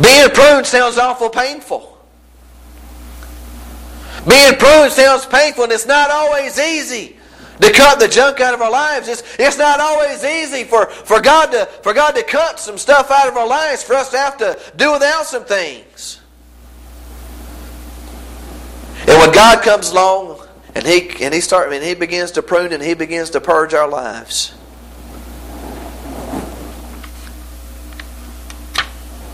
Being 0.00 0.30
pruned 0.30 0.66
sounds 0.66 0.98
awful 0.98 1.30
painful. 1.30 1.91
Being 4.28 4.54
pruned 4.54 4.92
sounds 4.92 5.26
painful, 5.26 5.64
and 5.64 5.72
it's 5.72 5.86
not 5.86 6.10
always 6.10 6.58
easy 6.58 7.16
to 7.60 7.72
cut 7.72 7.98
the 7.98 8.08
junk 8.08 8.40
out 8.40 8.54
of 8.54 8.60
our 8.60 8.70
lives. 8.70 9.08
It's, 9.08 9.22
it's 9.38 9.58
not 9.58 9.80
always 9.80 10.24
easy 10.24 10.64
for, 10.64 10.86
for, 10.86 11.20
God 11.20 11.52
to, 11.52 11.66
for 11.82 11.92
God 11.92 12.14
to 12.14 12.22
cut 12.22 12.60
some 12.60 12.78
stuff 12.78 13.10
out 13.10 13.28
of 13.28 13.36
our 13.36 13.46
lives, 13.46 13.82
for 13.82 13.94
us 13.94 14.10
to 14.10 14.18
have 14.18 14.36
to 14.38 14.58
do 14.76 14.92
without 14.92 15.26
some 15.26 15.44
things. 15.44 16.20
And 19.00 19.18
when 19.18 19.32
God 19.32 19.62
comes 19.62 19.90
along 19.90 20.46
and 20.74 20.86
He 20.86 21.10
and 21.24 21.34
He 21.34 21.40
start 21.40 21.72
and 21.72 21.82
He 21.84 21.94
begins 21.94 22.32
to 22.32 22.42
prune 22.42 22.72
and 22.72 22.82
He 22.82 22.94
begins 22.94 23.30
to 23.30 23.40
purge 23.40 23.74
our 23.74 23.88
lives. 23.88 24.54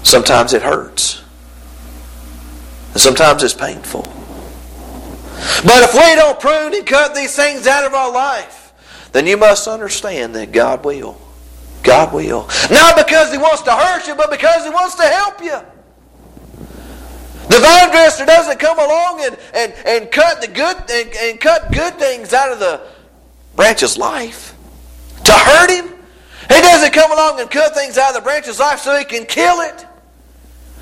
Sometimes 0.03 0.55
it 0.55 0.62
hurts. 0.62 1.22
And 2.92 3.01
sometimes 3.01 3.42
it's 3.42 3.53
painful. 3.53 4.07
But 5.65 5.83
if 5.83 5.95
we 5.95 6.15
don't 6.15 6.39
prune 6.39 6.75
and 6.75 6.87
cut 6.87 7.15
these 7.15 7.35
things 7.35 7.67
out 7.67 7.85
of 7.85 7.95
our 7.95 8.13
life, 8.13 8.73
then 9.13 9.27
you 9.27 9.37
must 9.37 9.67
understand 9.67 10.35
that 10.35 10.53
God 10.53 10.85
will. 10.85 11.21
God 11.83 12.13
will. 12.13 12.49
Not 12.71 12.97
because 12.97 13.33
He 13.33 13.39
wants 13.39 13.63
to 13.63 13.73
hurt 13.73 14.07
you, 14.07 14.15
but 14.15 14.31
because 14.31 14.65
He 14.65 14.71
wants 14.71 14.95
to 14.97 15.05
help 15.05 15.43
you. 15.43 15.59
The 17.49 17.59
vine 17.61 17.91
dresser 17.91 18.27
doesn't 18.27 18.61
come 18.61 18.79
along 18.79 19.23
and, 19.23 19.39
and, 19.55 19.75
and 19.87 20.11
cut 20.11 20.43
the 20.43 20.49
good 20.49 20.77
and, 20.91 21.11
and 21.17 21.41
cut 21.41 21.73
good 21.73 21.95
things 21.95 22.35
out 22.35 22.53
of 22.53 22.59
the 22.59 22.83
branch's 23.57 23.97
life 23.97 24.55
to 25.25 25.33
hurt 25.33 25.71
him. 25.71 25.95
He 26.49 26.61
doesn't 26.61 26.93
come 26.93 27.11
along 27.11 27.41
and 27.41 27.51
cut 27.51 27.75
things 27.75 27.97
out 27.97 28.11
of 28.11 28.17
the 28.17 28.21
branch's 28.21 28.61
life 28.61 28.81
so 28.81 28.97
he 28.97 29.05
can 29.05 29.25
kill 29.25 29.61
it. 29.61 29.87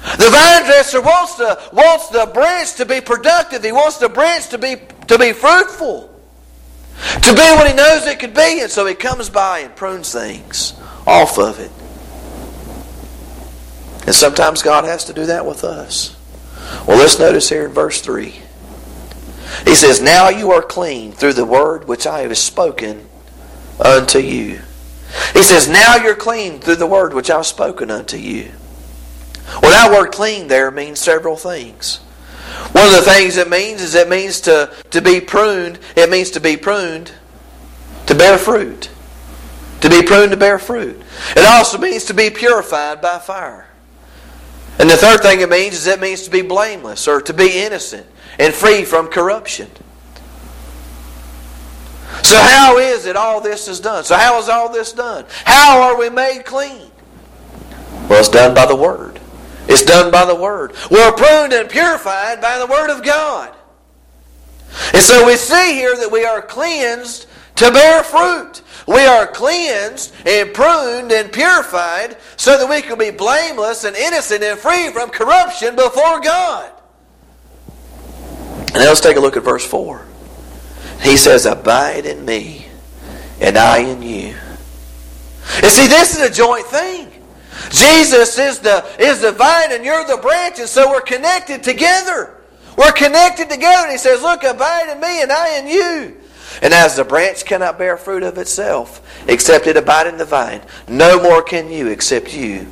The 0.02 0.30
vine 0.30 0.64
dresser 0.64 1.00
wants 1.00 1.36
the, 1.36 1.60
wants 1.72 2.08
the 2.08 2.30
branch 2.32 2.74
to 2.76 2.86
be 2.86 3.00
productive. 3.00 3.64
He 3.64 3.72
wants 3.72 3.98
the 3.98 4.08
branch 4.08 4.48
to 4.50 4.58
be, 4.58 4.76
to 5.08 5.18
be 5.18 5.32
fruitful. 5.32 6.12
To 7.22 7.32
be 7.32 7.42
what 7.54 7.68
he 7.68 7.74
knows 7.74 8.06
it 8.06 8.18
could 8.18 8.34
be. 8.34 8.60
And 8.60 8.70
so 8.70 8.86
he 8.86 8.94
comes 8.94 9.28
by 9.28 9.60
and 9.60 9.74
prunes 9.74 10.12
things 10.12 10.74
off 11.06 11.38
of 11.38 11.58
it. 11.60 11.70
And 14.06 14.14
sometimes 14.14 14.62
God 14.62 14.84
has 14.84 15.04
to 15.06 15.12
do 15.12 15.26
that 15.26 15.44
with 15.44 15.64
us. 15.64 16.16
Well, 16.86 16.98
let's 16.98 17.18
notice 17.18 17.48
here 17.48 17.66
in 17.66 17.72
verse 17.72 18.00
3. 18.00 18.34
He 19.64 19.74
says, 19.74 20.00
Now 20.00 20.28
you 20.28 20.52
are 20.52 20.62
clean 20.62 21.12
through 21.12 21.34
the 21.34 21.44
word 21.44 21.88
which 21.88 22.06
I 22.06 22.20
have 22.20 22.38
spoken 22.38 23.08
unto 23.80 24.18
you. 24.18 24.60
He 25.32 25.42
says, 25.42 25.68
Now 25.68 25.96
you're 25.96 26.16
clean 26.16 26.60
through 26.60 26.76
the 26.76 26.86
word 26.86 27.14
which 27.14 27.30
I've 27.30 27.46
spoken 27.46 27.90
unto 27.90 28.16
you. 28.16 28.52
Well, 29.62 29.70
that 29.70 29.90
word 29.90 30.12
clean 30.12 30.48
there 30.48 30.70
means 30.70 30.98
several 30.98 31.36
things. 31.36 31.98
One 32.72 32.86
of 32.86 32.92
the 32.92 33.02
things 33.02 33.36
it 33.36 33.48
means 33.48 33.80
is 33.80 33.94
it 33.94 34.08
means 34.08 34.40
to, 34.42 34.72
to 34.90 35.00
be 35.00 35.20
pruned. 35.20 35.78
It 35.96 36.10
means 36.10 36.30
to 36.32 36.40
be 36.40 36.56
pruned 36.56 37.12
to 38.06 38.14
bear 38.14 38.38
fruit. 38.38 38.90
To 39.80 39.90
be 39.90 40.02
pruned 40.02 40.30
to 40.30 40.36
bear 40.36 40.58
fruit. 40.58 41.00
It 41.36 41.44
also 41.46 41.78
means 41.78 42.04
to 42.06 42.14
be 42.14 42.30
purified 42.30 43.00
by 43.00 43.18
fire. 43.18 43.68
And 44.78 44.90
the 44.90 44.96
third 44.96 45.20
thing 45.22 45.40
it 45.40 45.48
means 45.48 45.74
is 45.74 45.86
it 45.86 46.00
means 46.00 46.22
to 46.22 46.30
be 46.30 46.42
blameless 46.42 47.08
or 47.08 47.20
to 47.22 47.32
be 47.32 47.58
innocent 47.58 48.06
and 48.38 48.52
free 48.52 48.84
from 48.84 49.08
corruption. 49.08 49.70
So, 52.22 52.38
how 52.38 52.78
is 52.78 53.06
it 53.06 53.16
all 53.16 53.40
this 53.40 53.68
is 53.68 53.80
done? 53.80 54.04
So, 54.04 54.16
how 54.16 54.38
is 54.38 54.48
all 54.48 54.72
this 54.72 54.92
done? 54.92 55.24
How 55.44 55.82
are 55.82 55.98
we 55.98 56.10
made 56.10 56.44
clean? 56.44 56.90
Well, 58.08 58.20
it's 58.20 58.28
done 58.28 58.54
by 58.54 58.66
the 58.66 58.76
Word. 58.76 59.20
It's 59.68 59.84
done 59.84 60.10
by 60.10 60.24
the 60.24 60.34
Word. 60.34 60.74
We're 60.90 61.12
pruned 61.12 61.52
and 61.52 61.68
purified 61.68 62.40
by 62.40 62.58
the 62.58 62.66
Word 62.66 62.90
of 62.90 63.02
God. 63.02 63.54
And 64.92 65.02
so 65.02 65.26
we 65.26 65.36
see 65.36 65.74
here 65.74 65.96
that 65.96 66.10
we 66.10 66.24
are 66.24 66.42
cleansed 66.42 67.26
to 67.56 67.70
bear 67.70 68.02
fruit. 68.02 68.62
We 68.86 69.00
are 69.00 69.26
cleansed 69.26 70.12
and 70.24 70.54
pruned 70.54 71.10
and 71.10 71.32
purified 71.32 72.16
so 72.36 72.56
that 72.58 72.68
we 72.68 72.82
can 72.82 72.98
be 72.98 73.10
blameless 73.10 73.84
and 73.84 73.96
innocent 73.96 74.42
and 74.44 74.58
free 74.58 74.90
from 74.90 75.10
corruption 75.10 75.74
before 75.74 76.20
God. 76.20 76.72
And 78.68 78.74
now 78.74 78.88
let's 78.90 79.00
take 79.00 79.16
a 79.16 79.20
look 79.20 79.36
at 79.36 79.42
verse 79.42 79.66
4. 79.66 80.06
He 81.02 81.16
says, 81.16 81.46
Abide 81.46 82.06
in 82.06 82.24
me, 82.24 82.66
and 83.40 83.56
I 83.56 83.78
in 83.78 84.02
you. 84.02 84.36
And 85.62 85.66
see, 85.66 85.86
this 85.86 86.16
is 86.16 86.30
a 86.30 86.32
joint 86.32 86.66
thing. 86.66 87.15
Jesus 87.70 88.38
is 88.38 88.58
the, 88.60 88.84
is 88.98 89.20
the 89.20 89.32
vine 89.32 89.72
and 89.72 89.84
you're 89.84 90.06
the 90.06 90.18
branches, 90.18 90.70
so 90.70 90.90
we're 90.90 91.00
connected 91.00 91.62
together. 91.62 92.34
We're 92.76 92.92
connected 92.92 93.48
together. 93.48 93.84
And 93.84 93.92
he 93.92 93.98
says, 93.98 94.22
Look, 94.22 94.44
abide 94.44 94.90
in 94.90 95.00
me 95.00 95.22
and 95.22 95.32
I 95.32 95.58
in 95.58 95.66
you. 95.66 96.16
And 96.62 96.72
as 96.72 96.96
the 96.96 97.04
branch 97.04 97.44
cannot 97.44 97.78
bear 97.78 97.96
fruit 97.96 98.22
of 98.22 98.38
itself, 98.38 99.02
except 99.28 99.66
it 99.66 99.76
abide 99.76 100.06
in 100.06 100.16
the 100.16 100.24
vine, 100.24 100.62
no 100.88 101.22
more 101.22 101.42
can 101.42 101.70
you 101.70 101.88
except 101.88 102.34
you 102.34 102.66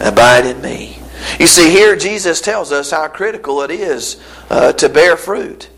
abide 0.00 0.46
in 0.46 0.60
me. 0.60 0.98
You 1.40 1.46
see, 1.46 1.70
here 1.70 1.96
Jesus 1.96 2.40
tells 2.40 2.72
us 2.72 2.90
how 2.90 3.08
critical 3.08 3.62
it 3.62 3.70
is 3.70 4.20
uh, 4.50 4.72
to 4.74 4.88
bear 4.88 5.16
fruit. 5.16 5.70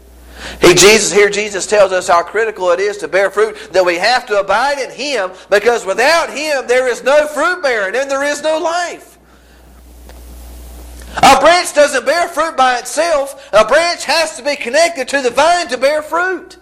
He, 0.60 0.74
Jesus, 0.74 1.12
here 1.12 1.30
Jesus 1.30 1.66
tells 1.66 1.92
us 1.92 2.08
how 2.08 2.22
critical 2.22 2.70
it 2.70 2.80
is 2.80 2.98
to 2.98 3.08
bear 3.08 3.30
fruit, 3.30 3.56
that 3.72 3.84
we 3.84 3.96
have 3.96 4.26
to 4.26 4.38
abide 4.38 4.78
in 4.78 4.90
Him, 4.90 5.30
because 5.50 5.84
without 5.84 6.30
Him 6.30 6.66
there 6.66 6.88
is 6.88 7.02
no 7.02 7.26
fruit 7.26 7.62
bearing 7.62 7.96
and 7.96 8.10
there 8.10 8.24
is 8.24 8.42
no 8.42 8.58
life. 8.58 9.18
A 11.16 11.40
branch 11.40 11.74
doesn't 11.74 12.04
bear 12.04 12.28
fruit 12.28 12.56
by 12.56 12.78
itself. 12.78 13.48
A 13.52 13.64
branch 13.64 14.04
has 14.04 14.36
to 14.36 14.44
be 14.44 14.56
connected 14.56 15.08
to 15.08 15.22
the 15.22 15.30
vine 15.30 15.68
to 15.68 15.78
bear 15.78 16.02
fruit. 16.02 16.58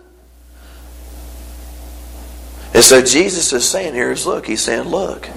And 2.72 2.84
so 2.84 3.02
Jesus 3.02 3.52
is 3.52 3.68
saying 3.68 3.94
here 3.94 4.12
is 4.12 4.26
look, 4.26 4.46
he's 4.46 4.62
saying, 4.62 4.88
look, 4.88 5.28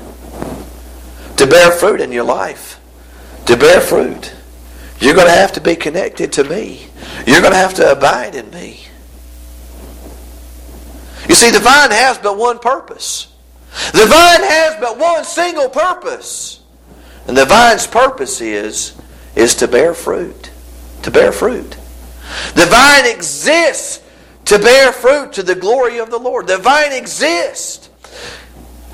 to 1.38 1.47
bear 1.47 1.71
fruit 1.71 2.02
in 2.02 2.12
your 2.12 2.23
life, 2.23 2.80
to 3.45 3.58
bear 3.58 3.82
fruit, 3.82 4.34
you're 4.99 5.15
going 5.15 5.27
to 5.27 5.33
have 5.33 5.53
to 5.53 5.62
be 5.62 5.75
connected 5.75 6.33
to 6.33 6.43
me. 6.43 6.88
You're 7.25 7.41
going 7.41 7.53
to 7.53 7.57
have 7.57 7.75
to 7.75 7.91
abide 7.91 8.35
in 8.35 8.49
me. 8.51 8.81
You 11.27 11.35
see, 11.35 11.51
the 11.51 11.59
vine 11.59 11.91
has 11.91 12.17
but 12.17 12.38
one 12.38 12.59
purpose. 12.59 13.27
The 13.91 14.05
vine 14.05 14.43
has 14.43 14.75
but 14.79 14.97
one 14.97 15.23
single 15.23 15.69
purpose. 15.69 16.62
And 17.27 17.38
the 17.38 17.45
vine's 17.45 17.85
purpose 17.85 18.41
is, 18.41 18.99
is 19.35 19.55
to 19.55 19.67
bear 19.67 19.93
fruit. 19.93 20.51
To 21.03 21.12
bear 21.12 21.31
fruit. 21.31 21.77
The 22.55 22.65
vine 22.65 23.05
exists 23.05 24.03
to 24.45 24.57
bear 24.57 24.91
fruit 24.91 25.33
to 25.33 25.43
the 25.43 25.55
glory 25.55 25.99
of 25.99 26.09
the 26.09 26.17
Lord. 26.17 26.47
The 26.47 26.57
vine 26.57 26.91
exists. 26.91 27.88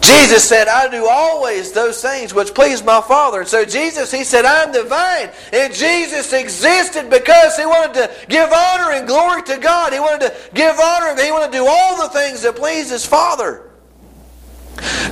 Jesus 0.05 0.47
said, 0.47 0.67
I 0.67 0.89
do 0.89 1.07
always 1.09 1.71
those 1.71 2.01
things 2.01 2.33
which 2.33 2.53
please 2.53 2.83
my 2.83 3.01
Father. 3.01 3.39
And 3.39 3.47
so 3.47 3.65
Jesus, 3.65 4.11
he 4.11 4.23
said, 4.23 4.45
I'm 4.45 4.71
the 4.71 4.83
vine. 4.83 5.29
And 5.51 5.73
Jesus 5.73 6.31
existed 6.33 7.09
because 7.09 7.57
he 7.57 7.65
wanted 7.65 7.93
to 7.95 8.11
give 8.27 8.51
honor 8.51 8.91
and 8.91 9.07
glory 9.07 9.41
to 9.43 9.57
God. 9.57 9.93
He 9.93 9.99
wanted 9.99 10.27
to 10.27 10.35
give 10.53 10.79
honor 10.79 11.07
and 11.07 11.19
he 11.19 11.31
wanted 11.31 11.51
to 11.51 11.57
do 11.57 11.65
all 11.67 12.01
the 12.01 12.09
things 12.09 12.41
that 12.43 12.55
please 12.55 12.89
his 12.89 13.05
Father. 13.05 13.71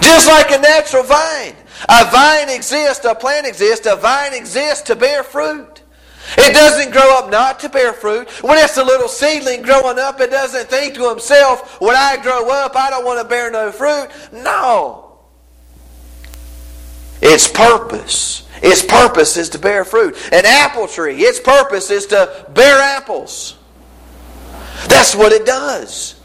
Just 0.02 0.28
like 0.28 0.52
a 0.52 0.60
natural 0.60 1.04
vine. 1.04 1.56
A 1.90 2.06
vine 2.12 2.50
exists, 2.50 3.06
a 3.06 3.16
plant 3.16 3.48
exists, 3.48 3.86
a 3.86 3.96
vine 3.96 4.34
exists 4.34 4.84
to 4.84 4.96
bear 4.96 5.24
fruit. 5.24 5.83
It 6.38 6.54
doesn't 6.54 6.92
grow 6.92 7.18
up 7.18 7.30
not 7.30 7.60
to 7.62 7.70
bear 7.70 7.94
fruit. 7.94 8.30
When 8.44 8.58
it's 8.58 8.78
a 8.78 8.84
little 8.84 9.08
seedling 9.08 9.62
growing 9.62 10.00
up, 10.00 10.20
it 10.20 10.32
doesn't 10.32 10.70
think 10.70 10.96
to 10.96 11.10
himself, 11.10 11.80
when 11.82 11.96
I 11.96 12.18
grow 12.22 12.50
up, 12.50 12.76
I 12.76 12.90
don't 12.90 13.06
want 13.06 13.22
to 13.22 13.28
bear 13.28 13.52
no 13.52 13.72
fruit. 13.72 14.08
No. 14.32 15.18
Its 17.22 17.48
purpose. 17.48 18.48
Its 18.62 18.84
purpose 18.84 19.38
is 19.38 19.50
to 19.50 19.60
bear 19.60 19.84
fruit. 19.84 20.16
An 20.32 20.46
apple 20.46 20.88
tree, 20.88 21.22
its 21.24 21.40
purpose 21.40 21.92
is 21.92 22.06
to 22.08 22.46
bear 22.54 22.80
apples. 22.80 23.58
That's 24.88 25.16
what 25.16 25.32
it 25.32 25.46
does. 25.46 26.16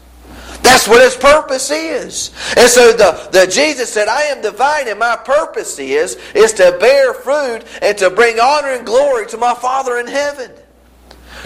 That's 0.69 0.87
what 0.87 1.01
his 1.01 1.15
purpose 1.15 1.71
is. 1.71 2.29
And 2.55 2.69
so 2.69 2.93
the, 2.93 3.29
the 3.31 3.47
Jesus 3.51 3.91
said, 3.91 4.07
I 4.07 4.25
am 4.25 4.43
the 4.43 4.51
vine, 4.51 4.87
and 4.87 4.99
my 4.99 5.15
purpose 5.15 5.79
is, 5.79 6.15
is 6.35 6.53
to 6.53 6.77
bear 6.79 7.15
fruit 7.15 7.63
and 7.81 7.97
to 7.97 8.11
bring 8.11 8.39
honor 8.39 8.73
and 8.73 8.85
glory 8.85 9.25
to 9.27 9.37
my 9.37 9.55
Father 9.55 9.97
in 9.97 10.05
heaven. 10.05 10.51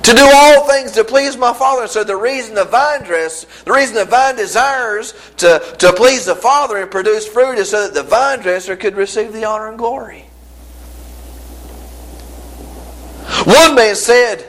To 0.03 0.13
do 0.13 0.29
all 0.29 0.67
things 0.67 0.91
to 0.93 1.05
please 1.05 1.37
my 1.37 1.53
Father. 1.53 1.87
So 1.87 2.03
the 2.03 2.17
reason 2.17 2.53
the 2.53 2.65
vine 2.65 3.03
dress, 3.03 3.45
the 3.63 3.71
reason 3.71 3.95
the 3.95 4.03
vine 4.03 4.35
desires 4.35 5.13
to, 5.37 5.59
to 5.79 5.93
please 5.93 6.25
the 6.25 6.35
Father 6.35 6.75
and 6.75 6.91
produce 6.91 7.25
fruit 7.25 7.57
is 7.57 7.69
so 7.69 7.87
that 7.87 7.93
the 7.93 8.03
vine 8.03 8.39
dresser 8.39 8.75
could 8.75 8.97
receive 8.97 9.31
the 9.31 9.45
honor 9.45 9.69
and 9.69 9.77
glory. 9.77 10.25
One 13.45 13.73
man 13.73 13.95
said, 13.95 14.41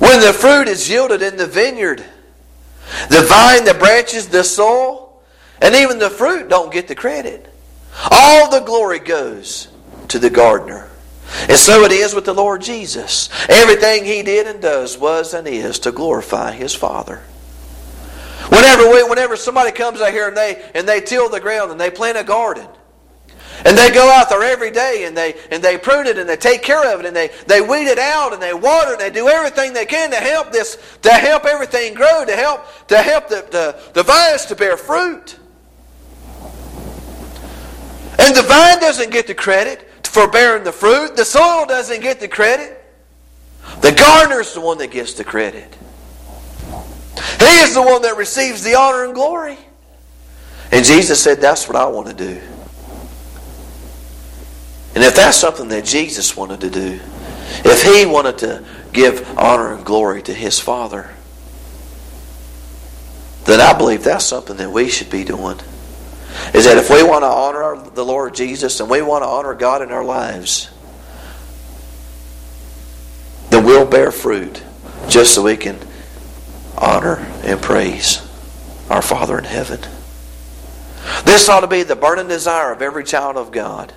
when 0.00 0.20
the 0.20 0.32
fruit 0.32 0.66
is 0.66 0.90
yielded 0.90 1.22
in 1.22 1.36
the 1.36 1.46
vineyard, 1.46 2.04
the 3.08 3.22
vine, 3.28 3.64
the 3.64 3.74
branches, 3.74 4.28
the 4.28 4.44
soil, 4.44 5.20
and 5.60 5.74
even 5.74 5.98
the 5.98 6.10
fruit 6.10 6.48
don't 6.48 6.72
get 6.72 6.88
the 6.88 6.94
credit. 6.94 7.52
All 8.10 8.50
the 8.50 8.60
glory 8.60 8.98
goes 8.98 9.68
to 10.08 10.18
the 10.18 10.30
gardener. 10.30 10.88
And 11.48 11.58
so 11.58 11.84
it 11.84 11.92
is 11.92 12.14
with 12.14 12.24
the 12.24 12.34
Lord 12.34 12.60
Jesus. 12.60 13.28
Everything 13.48 14.04
he 14.04 14.22
did 14.22 14.46
and 14.46 14.60
does 14.60 14.98
was 14.98 15.32
and 15.34 15.46
is 15.46 15.78
to 15.80 15.92
glorify 15.92 16.52
his 16.52 16.74
Father. 16.74 17.22
Whenever 18.48 19.06
whenever 19.08 19.36
somebody 19.36 19.70
comes 19.70 20.00
out 20.00 20.12
here 20.12 20.26
and 20.26 20.36
they 20.36 20.70
and 20.74 20.88
they 20.88 21.00
till 21.00 21.28
the 21.28 21.40
ground 21.40 21.70
and 21.70 21.80
they 21.80 21.90
plant 21.90 22.18
a 22.18 22.24
garden, 22.24 22.66
and 23.64 23.76
they 23.76 23.90
go 23.90 24.10
out 24.10 24.28
there 24.28 24.42
every 24.42 24.70
day 24.70 25.04
and 25.04 25.16
they 25.16 25.34
and 25.50 25.62
they 25.62 25.76
prune 25.76 26.06
it 26.06 26.18
and 26.18 26.28
they 26.28 26.36
take 26.36 26.62
care 26.62 26.92
of 26.92 27.00
it 27.00 27.06
and 27.06 27.14
they, 27.14 27.30
they 27.46 27.60
weed 27.60 27.86
it 27.86 27.98
out 27.98 28.32
and 28.32 28.42
they 28.42 28.54
water 28.54 28.92
it 28.92 28.92
and 28.92 29.00
they 29.00 29.10
do 29.10 29.28
everything 29.28 29.72
they 29.72 29.86
can 29.86 30.10
to 30.10 30.16
help 30.16 30.50
this 30.52 30.78
to 31.02 31.10
help 31.12 31.44
everything 31.44 31.94
grow, 31.94 32.24
to 32.24 32.36
help 32.36 32.64
to 32.88 32.98
help 32.98 33.28
the, 33.28 33.46
the, 33.50 33.92
the 33.92 34.02
vines 34.02 34.46
to 34.46 34.56
bear 34.56 34.76
fruit. 34.76 35.38
And 38.18 38.36
the 38.36 38.42
vine 38.42 38.80
doesn't 38.80 39.10
get 39.10 39.26
the 39.26 39.34
credit 39.34 39.88
for 40.06 40.28
bearing 40.28 40.64
the 40.64 40.72
fruit. 40.72 41.16
The 41.16 41.24
soil 41.24 41.66
doesn't 41.66 42.02
get 42.02 42.20
the 42.20 42.28
credit. 42.28 42.76
The 43.80 43.92
gardener's 43.92 44.52
the 44.54 44.60
one 44.60 44.78
that 44.78 44.90
gets 44.90 45.14
the 45.14 45.24
credit. 45.24 45.76
He 47.38 47.60
is 47.60 47.74
the 47.74 47.82
one 47.82 48.02
that 48.02 48.16
receives 48.16 48.62
the 48.62 48.74
honor 48.74 49.04
and 49.04 49.14
glory. 49.14 49.58
And 50.72 50.84
Jesus 50.84 51.22
said, 51.22 51.40
That's 51.40 51.68
what 51.68 51.76
I 51.76 51.86
want 51.86 52.08
to 52.08 52.14
do. 52.14 52.40
And 54.94 55.04
if 55.04 55.14
that's 55.14 55.36
something 55.36 55.68
that 55.68 55.84
Jesus 55.84 56.36
wanted 56.36 56.60
to 56.62 56.70
do, 56.70 57.00
if 57.64 57.82
he 57.82 58.06
wanted 58.06 58.38
to 58.38 58.64
give 58.92 59.38
honor 59.38 59.74
and 59.74 59.84
glory 59.84 60.22
to 60.22 60.34
his 60.34 60.58
Father, 60.58 61.10
then 63.44 63.60
I 63.60 63.76
believe 63.76 64.04
that's 64.04 64.26
something 64.26 64.56
that 64.56 64.70
we 64.70 64.88
should 64.88 65.10
be 65.10 65.24
doing. 65.24 65.58
Is 66.54 66.64
that 66.64 66.76
if 66.76 66.90
we 66.90 67.02
want 67.02 67.22
to 67.22 67.28
honor 67.28 67.90
the 67.90 68.04
Lord 68.04 68.34
Jesus 68.34 68.80
and 68.80 68.88
we 68.88 69.02
want 69.02 69.24
to 69.24 69.28
honor 69.28 69.54
God 69.54 69.82
in 69.82 69.90
our 69.90 70.04
lives, 70.04 70.70
then 73.50 73.64
we'll 73.64 73.86
bear 73.86 74.12
fruit 74.12 74.62
just 75.08 75.34
so 75.34 75.42
we 75.42 75.56
can 75.56 75.78
honor 76.78 77.16
and 77.42 77.60
praise 77.60 78.26
our 78.88 79.02
Father 79.02 79.38
in 79.38 79.44
heaven. 79.44 79.80
This 81.24 81.48
ought 81.48 81.60
to 81.60 81.66
be 81.66 81.82
the 81.82 81.96
burning 81.96 82.28
desire 82.28 82.72
of 82.72 82.82
every 82.82 83.04
child 83.04 83.36
of 83.36 83.50
God. 83.50 83.92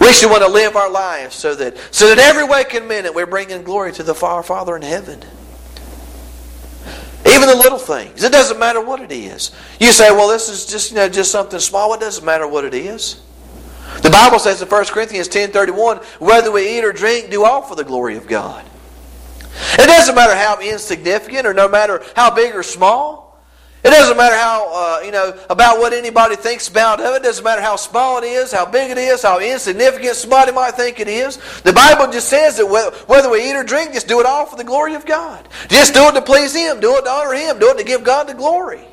We 0.00 0.12
should 0.12 0.30
want 0.30 0.42
to 0.42 0.48
live 0.48 0.76
our 0.76 0.90
lives 0.90 1.34
so 1.34 1.54
that, 1.54 1.76
so 1.90 2.08
that 2.08 2.18
every 2.18 2.44
waking 2.44 2.86
minute 2.86 3.14
we're 3.14 3.26
bringing 3.26 3.62
glory 3.62 3.92
to 3.92 4.02
the 4.02 4.14
Father 4.14 4.76
in 4.76 4.82
heaven. 4.82 5.22
Even 7.26 7.48
the 7.48 7.56
little 7.56 7.78
things. 7.78 8.22
It 8.22 8.32
doesn't 8.32 8.58
matter 8.58 8.80
what 8.80 9.00
it 9.00 9.12
is. 9.12 9.50
You 9.80 9.92
say, 9.92 10.10
well, 10.10 10.28
this 10.28 10.48
is 10.48 10.66
just, 10.66 10.90
you 10.90 10.96
know, 10.96 11.08
just 11.08 11.30
something 11.30 11.60
small. 11.60 11.92
It 11.94 12.00
doesn't 12.00 12.24
matter 12.24 12.46
what 12.46 12.64
it 12.64 12.74
is. 12.74 13.20
The 14.02 14.10
Bible 14.10 14.38
says 14.38 14.62
in 14.62 14.68
1 14.68 14.84
Corinthians 14.86 15.28
10.31, 15.28 16.04
whether 16.20 16.52
we 16.52 16.78
eat 16.78 16.84
or 16.84 16.92
drink, 16.92 17.30
do 17.30 17.44
all 17.44 17.62
for 17.62 17.74
the 17.74 17.84
glory 17.84 18.16
of 18.16 18.26
God. 18.26 18.64
It 19.72 19.86
doesn't 19.86 20.14
matter 20.14 20.36
how 20.36 20.60
insignificant 20.60 21.46
or 21.46 21.54
no 21.54 21.68
matter 21.68 22.02
how 22.14 22.34
big 22.34 22.54
or 22.54 22.62
small. 22.62 23.17
It 23.88 23.92
doesn't 23.92 24.18
matter 24.18 24.36
how, 24.36 24.68
uh, 24.70 25.00
you 25.02 25.10
know, 25.10 25.34
about 25.48 25.78
what 25.78 25.94
anybody 25.94 26.36
thinks 26.36 26.68
about 26.68 27.00
it. 27.00 27.04
It 27.04 27.22
doesn't 27.22 27.42
matter 27.42 27.62
how 27.62 27.76
small 27.76 28.18
it 28.18 28.24
is, 28.24 28.52
how 28.52 28.66
big 28.66 28.90
it 28.90 28.98
is, 28.98 29.22
how 29.22 29.40
insignificant 29.40 30.14
somebody 30.14 30.52
might 30.52 30.74
think 30.74 31.00
it 31.00 31.08
is. 31.08 31.38
The 31.62 31.72
Bible 31.72 32.12
just 32.12 32.28
says 32.28 32.58
that 32.58 32.66
whether 33.06 33.30
we 33.30 33.48
eat 33.48 33.56
or 33.56 33.64
drink, 33.64 33.94
just 33.94 34.06
do 34.06 34.20
it 34.20 34.26
all 34.26 34.44
for 34.44 34.56
the 34.56 34.64
glory 34.64 34.94
of 34.94 35.06
God. 35.06 35.48
Just 35.68 35.94
do 35.94 36.06
it 36.06 36.12
to 36.12 36.20
please 36.20 36.54
Him. 36.54 36.80
Do 36.80 36.98
it 36.98 37.04
to 37.04 37.10
honor 37.10 37.32
Him. 37.32 37.58
Do 37.58 37.70
it 37.70 37.78
to 37.78 37.84
give 37.84 38.04
God 38.04 38.28
the 38.28 38.34
glory. 38.34 38.84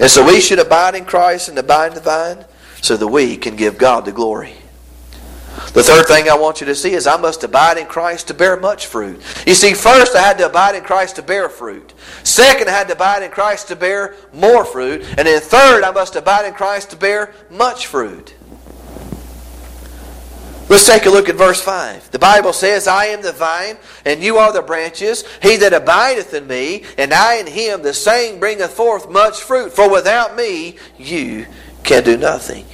And 0.00 0.10
so 0.10 0.26
we 0.26 0.40
should 0.40 0.60
abide 0.60 0.94
in 0.94 1.04
Christ 1.04 1.50
and 1.50 1.58
abide 1.58 1.88
in 1.88 1.94
the 1.96 2.00
vine 2.00 2.46
so 2.80 2.96
that 2.96 3.06
we 3.06 3.36
can 3.36 3.54
give 3.54 3.76
God 3.76 4.06
the 4.06 4.12
glory. 4.12 4.54
The 5.72 5.84
third 5.84 6.06
thing 6.06 6.28
I 6.28 6.36
want 6.36 6.60
you 6.60 6.66
to 6.66 6.74
see 6.74 6.94
is 6.94 7.06
I 7.06 7.16
must 7.16 7.44
abide 7.44 7.78
in 7.78 7.86
Christ 7.86 8.28
to 8.28 8.34
bear 8.34 8.58
much 8.58 8.86
fruit. 8.86 9.22
You 9.46 9.54
see, 9.54 9.74
first 9.74 10.16
I 10.16 10.20
had 10.20 10.38
to 10.38 10.46
abide 10.46 10.74
in 10.74 10.82
Christ 10.82 11.16
to 11.16 11.22
bear 11.22 11.48
fruit. 11.48 11.94
Second, 12.24 12.68
I 12.68 12.72
had 12.72 12.88
to 12.88 12.94
abide 12.94 13.22
in 13.22 13.30
Christ 13.30 13.68
to 13.68 13.76
bear 13.76 14.16
more 14.32 14.64
fruit. 14.64 15.04
And 15.16 15.28
then 15.28 15.40
third, 15.40 15.84
I 15.84 15.92
must 15.92 16.16
abide 16.16 16.44
in 16.44 16.54
Christ 16.54 16.90
to 16.90 16.96
bear 16.96 17.32
much 17.50 17.86
fruit. 17.86 18.34
Let's 20.68 20.86
take 20.86 21.06
a 21.06 21.10
look 21.10 21.28
at 21.28 21.34
verse 21.34 21.60
5. 21.60 22.12
The 22.12 22.18
Bible 22.20 22.52
says, 22.52 22.86
I 22.86 23.06
am 23.06 23.22
the 23.22 23.32
vine, 23.32 23.76
and 24.04 24.22
you 24.22 24.38
are 24.38 24.52
the 24.52 24.62
branches. 24.62 25.24
He 25.42 25.56
that 25.56 25.72
abideth 25.72 26.32
in 26.32 26.46
me, 26.46 26.84
and 26.96 27.12
I 27.12 27.38
in 27.38 27.48
him, 27.48 27.82
the 27.82 27.92
same 27.92 28.38
bringeth 28.38 28.72
forth 28.72 29.10
much 29.10 29.40
fruit. 29.42 29.72
For 29.72 29.90
without 29.90 30.36
me, 30.36 30.78
you 30.96 31.46
can 31.82 32.04
do 32.04 32.16
nothing. 32.16 32.66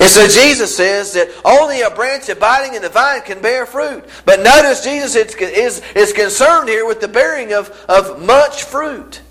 And 0.00 0.10
so 0.10 0.28
Jesus 0.28 0.76
says 0.76 1.12
that 1.14 1.28
only 1.44 1.80
a 1.80 1.90
branch 1.90 2.28
abiding 2.28 2.74
in 2.74 2.82
the 2.82 2.88
vine 2.88 3.22
can 3.22 3.40
bear 3.40 3.64
fruit. 3.64 4.04
But 4.24 4.40
notice 4.40 4.84
Jesus 4.84 5.16
is, 5.16 5.80
is 5.94 6.12
concerned 6.12 6.68
here 6.68 6.86
with 6.86 7.00
the 7.00 7.08
bearing 7.08 7.54
of, 7.54 7.70
of 7.88 8.22
much 8.22 8.64
fruit. 8.64 9.22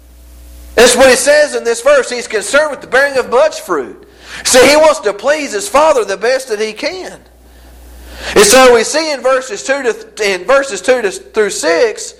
That's 0.76 0.96
what 0.96 1.10
he 1.10 1.16
says 1.16 1.56
in 1.56 1.64
this 1.64 1.82
verse. 1.82 2.10
He's 2.10 2.28
concerned 2.28 2.72
with 2.72 2.82
the 2.82 2.88
bearing 2.88 3.18
of 3.18 3.30
much 3.30 3.62
fruit. 3.62 4.08
See, 4.44 4.68
he 4.68 4.76
wants 4.76 5.00
to 5.02 5.14
please 5.14 5.54
his 5.54 5.68
Father 5.68 6.06
the 6.06 6.18
best 6.18 6.50
that 6.50 6.60
he 6.60 6.74
can. 6.74 7.22
And 8.36 8.46
so 8.46 8.76
we 8.76 8.84
see 8.84 9.12
in 9.12 9.22
verses 9.22 9.64
2 9.64 9.84
to, 9.84 10.34
in 10.34 10.46
verses 10.46 10.82
2 10.82 11.02
to, 11.02 11.12
through 11.12 11.50
6, 11.50 12.14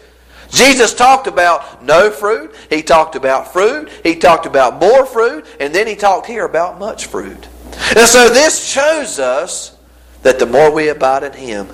Jesus 0.50 0.94
talked 0.96 1.28
about 1.28 1.84
no 1.84 2.10
fruit, 2.10 2.56
he 2.70 2.82
talked 2.82 3.16
about 3.16 3.54
fruit, 3.54 3.90
he 4.04 4.16
talked 4.16 4.46
about 4.46 4.80
more 4.80 5.06
fruit, 5.06 5.46
and 5.60 5.74
then 5.74 5.86
he 5.86 5.96
talked 5.96 6.26
here 6.26 6.46
about 6.46 6.80
much 6.80 7.06
fruit. 7.06 7.48
And 7.96 8.08
so 8.08 8.30
this 8.30 8.68
shows 8.68 9.20
us 9.20 9.78
that 10.24 10.40
the 10.40 10.46
more 10.46 10.72
we 10.72 10.90
abide 10.90 11.24
in 11.24 11.34
Him, 11.34 11.68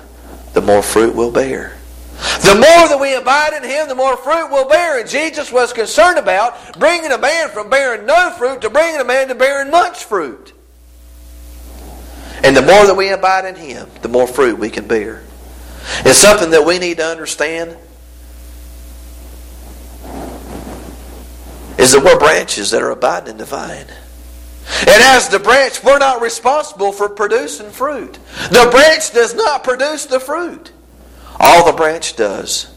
the 0.52 0.62
more 0.62 0.82
fruit 0.82 1.14
we'll 1.14 1.32
bear. 1.32 1.76
The 2.42 2.54
more 2.54 2.88
that 2.88 2.98
we 2.98 3.14
abide 3.14 3.52
in 3.52 3.68
Him, 3.68 3.88
the 3.88 3.94
more 3.94 4.16
fruit 4.16 4.48
we'll 4.50 4.68
bear. 4.68 5.00
And 5.00 5.08
Jesus 5.08 5.52
was 5.52 5.72
concerned 5.72 6.18
about 6.18 6.78
bringing 6.78 7.12
a 7.12 7.18
man 7.18 7.50
from 7.50 7.68
bearing 7.68 8.06
no 8.06 8.30
fruit 8.30 8.62
to 8.62 8.70
bringing 8.70 9.00
a 9.00 9.04
man 9.04 9.28
to 9.28 9.34
bearing 9.34 9.70
much 9.70 10.04
fruit. 10.04 10.52
And 12.42 12.56
the 12.56 12.62
more 12.62 12.86
that 12.86 12.96
we 12.96 13.10
abide 13.10 13.44
in 13.44 13.56
Him, 13.56 13.88
the 14.02 14.08
more 14.08 14.26
fruit 14.26 14.58
we 14.58 14.70
can 14.70 14.86
bear. 14.86 15.22
It's 16.04 16.18
something 16.18 16.50
that 16.50 16.64
we 16.64 16.78
need 16.78 16.98
to 16.98 17.04
understand 17.04 17.76
is 21.78 21.92
that 21.92 22.02
we're 22.02 22.18
branches 22.18 22.70
that 22.70 22.82
are 22.82 22.90
abiding 22.90 23.30
in 23.30 23.36
the 23.36 23.44
vine. 23.44 23.86
And 24.80 25.02
as 25.02 25.28
the 25.28 25.38
branch, 25.38 25.82
we're 25.84 25.98
not 25.98 26.20
responsible 26.20 26.92
for 26.92 27.08
producing 27.08 27.70
fruit. 27.70 28.18
The 28.50 28.68
branch 28.70 29.12
does 29.12 29.34
not 29.34 29.64
produce 29.64 30.06
the 30.06 30.20
fruit. 30.20 30.72
All 31.38 31.66
the 31.66 31.76
branch 31.76 32.16
does 32.16 32.72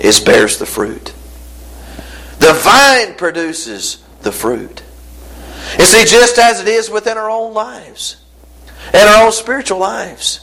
is 0.00 0.20
bears 0.20 0.58
the 0.58 0.66
fruit. 0.66 1.12
The 2.38 2.52
vine 2.54 3.14
produces 3.14 4.02
the 4.22 4.32
fruit. 4.32 4.82
You 5.78 5.84
see, 5.84 6.04
just 6.04 6.38
as 6.38 6.60
it 6.60 6.68
is 6.68 6.90
within 6.90 7.16
our 7.16 7.30
own 7.30 7.54
lives 7.54 8.16
and 8.92 9.08
our 9.08 9.26
own 9.26 9.32
spiritual 9.32 9.78
lives. 9.78 10.41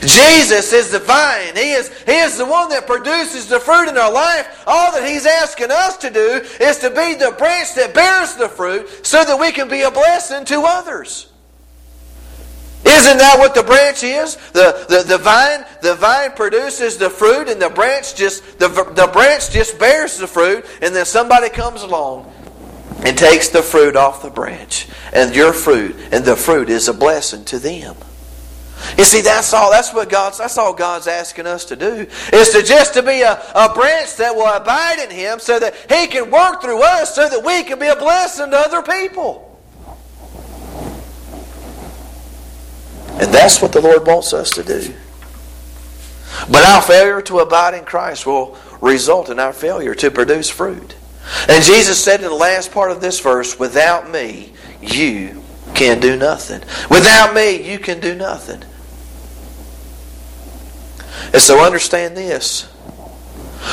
Jesus 0.00 0.72
is 0.72 0.90
the 0.90 0.98
vine. 0.98 1.54
He 1.54 1.72
is, 1.72 1.90
he 2.04 2.18
is 2.18 2.38
the 2.38 2.46
one 2.46 2.68
that 2.70 2.86
produces 2.86 3.46
the 3.46 3.60
fruit 3.60 3.88
in 3.88 3.96
our 3.96 4.12
life. 4.12 4.64
All 4.66 4.92
that 4.92 5.06
He's 5.06 5.26
asking 5.26 5.70
us 5.70 5.96
to 5.98 6.10
do 6.10 6.42
is 6.60 6.78
to 6.78 6.90
be 6.90 7.14
the 7.14 7.34
branch 7.38 7.74
that 7.74 7.94
bears 7.94 8.34
the 8.34 8.48
fruit 8.48 9.06
so 9.06 9.24
that 9.24 9.38
we 9.38 9.52
can 9.52 9.68
be 9.68 9.82
a 9.82 9.90
blessing 9.90 10.44
to 10.46 10.62
others. 10.62 11.30
Isn't 12.86 13.18
that 13.18 13.38
what 13.38 13.54
the 13.54 13.64
branch 13.64 14.04
is? 14.04 14.36
The, 14.52 14.86
the, 14.88 15.02
the 15.02 15.18
vine 15.18 15.64
the 15.82 15.94
vine 15.96 16.32
produces 16.32 16.96
the 16.96 17.10
fruit 17.10 17.48
and 17.48 17.60
the 17.60 17.68
branch 17.68 18.14
just 18.14 18.58
the, 18.60 18.68
the 18.68 19.10
branch 19.12 19.50
just 19.50 19.78
bears 19.78 20.18
the 20.18 20.26
fruit 20.26 20.64
and 20.80 20.94
then 20.94 21.04
somebody 21.04 21.48
comes 21.48 21.82
along 21.82 22.32
and 23.04 23.18
takes 23.18 23.48
the 23.48 23.62
fruit 23.62 23.96
off 23.96 24.22
the 24.22 24.30
branch 24.30 24.86
and 25.12 25.34
your 25.34 25.52
fruit 25.52 25.96
and 26.12 26.24
the 26.24 26.36
fruit 26.36 26.68
is 26.68 26.86
a 26.86 26.94
blessing 26.94 27.44
to 27.46 27.58
them. 27.58 27.96
You 28.98 29.04
see, 29.04 29.20
that's 29.20 29.52
all. 29.52 29.70
That's 29.70 29.92
what 29.92 30.08
God's. 30.08 30.38
That's 30.38 30.58
all 30.58 30.72
God's 30.72 31.06
asking 31.06 31.46
us 31.46 31.64
to 31.66 31.76
do 31.76 32.06
is 32.32 32.50
to 32.50 32.62
just 32.62 32.94
to 32.94 33.02
be 33.02 33.22
a, 33.22 33.32
a 33.54 33.72
branch 33.74 34.16
that 34.16 34.34
will 34.34 34.46
abide 34.46 34.98
in 34.98 35.10
Him, 35.10 35.38
so 35.38 35.58
that 35.58 35.74
He 35.90 36.06
can 36.06 36.30
work 36.30 36.60
through 36.60 36.82
us, 36.82 37.14
so 37.14 37.28
that 37.28 37.44
we 37.44 37.62
can 37.62 37.78
be 37.78 37.86
a 37.86 37.96
blessing 37.96 38.50
to 38.50 38.56
other 38.56 38.82
people. 38.82 39.42
And 43.18 43.32
that's 43.32 43.62
what 43.62 43.72
the 43.72 43.80
Lord 43.80 44.06
wants 44.06 44.34
us 44.34 44.50
to 44.52 44.62
do. 44.62 44.92
But 46.50 46.66
our 46.66 46.82
failure 46.82 47.22
to 47.22 47.38
abide 47.38 47.72
in 47.74 47.84
Christ 47.84 48.26
will 48.26 48.58
result 48.82 49.30
in 49.30 49.38
our 49.38 49.54
failure 49.54 49.94
to 49.94 50.10
produce 50.10 50.50
fruit. 50.50 50.94
And 51.48 51.64
Jesus 51.64 52.02
said 52.02 52.20
in 52.20 52.28
the 52.28 52.34
last 52.34 52.72
part 52.72 52.90
of 52.90 53.00
this 53.00 53.20
verse, 53.20 53.58
"Without 53.58 54.10
me, 54.10 54.52
you 54.82 55.42
can 55.74 56.00
do 56.00 56.16
nothing. 56.16 56.60
Without 56.90 57.34
me, 57.34 57.70
you 57.70 57.78
can 57.78 58.00
do 58.00 58.14
nothing. 58.14 58.62
And 61.32 61.42
so 61.42 61.64
understand 61.64 62.16
this. 62.16 62.64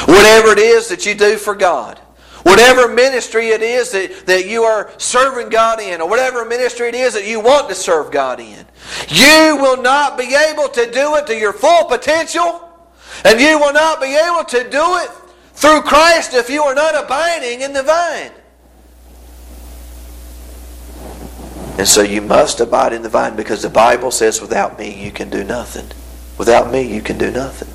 Whatever 0.05 0.51
it 0.51 0.59
is 0.59 0.87
that 0.89 1.05
you 1.05 1.13
do 1.13 1.37
for 1.37 1.55
God, 1.55 1.99
whatever 2.43 2.87
ministry 2.93 3.49
it 3.49 3.61
is 3.61 3.91
that, 3.91 4.25
that 4.25 4.47
you 4.47 4.63
are 4.63 4.91
serving 4.97 5.49
God 5.49 5.79
in, 5.79 6.01
or 6.01 6.09
whatever 6.09 6.45
ministry 6.45 6.87
it 6.87 6.95
is 6.95 7.13
that 7.13 7.27
you 7.27 7.39
want 7.39 7.69
to 7.69 7.75
serve 7.75 8.11
God 8.11 8.39
in, 8.39 8.65
you 9.07 9.57
will 9.59 9.81
not 9.81 10.17
be 10.17 10.35
able 10.35 10.67
to 10.69 10.91
do 10.91 11.15
it 11.15 11.27
to 11.27 11.35
your 11.37 11.53
full 11.53 11.85
potential, 11.85 12.69
and 13.23 13.39
you 13.39 13.59
will 13.59 13.73
not 13.73 14.01
be 14.01 14.15
able 14.15 14.43
to 14.45 14.69
do 14.69 14.97
it 14.97 15.09
through 15.53 15.81
Christ 15.83 16.33
if 16.33 16.49
you 16.49 16.63
are 16.63 16.75
not 16.75 17.01
abiding 17.01 17.61
in 17.61 17.73
the 17.73 17.83
vine. 17.83 18.31
And 21.77 21.87
so 21.87 22.01
you 22.01 22.21
must 22.21 22.59
abide 22.59 22.93
in 22.93 23.01
the 23.01 23.09
vine 23.09 23.35
because 23.35 23.63
the 23.63 23.69
Bible 23.69 24.11
says, 24.11 24.41
without 24.41 24.77
me, 24.77 25.03
you 25.03 25.11
can 25.11 25.29
do 25.29 25.43
nothing. 25.43 25.87
Without 26.37 26.71
me, 26.71 26.81
you 26.81 27.01
can 27.01 27.17
do 27.17 27.31
nothing. 27.31 27.69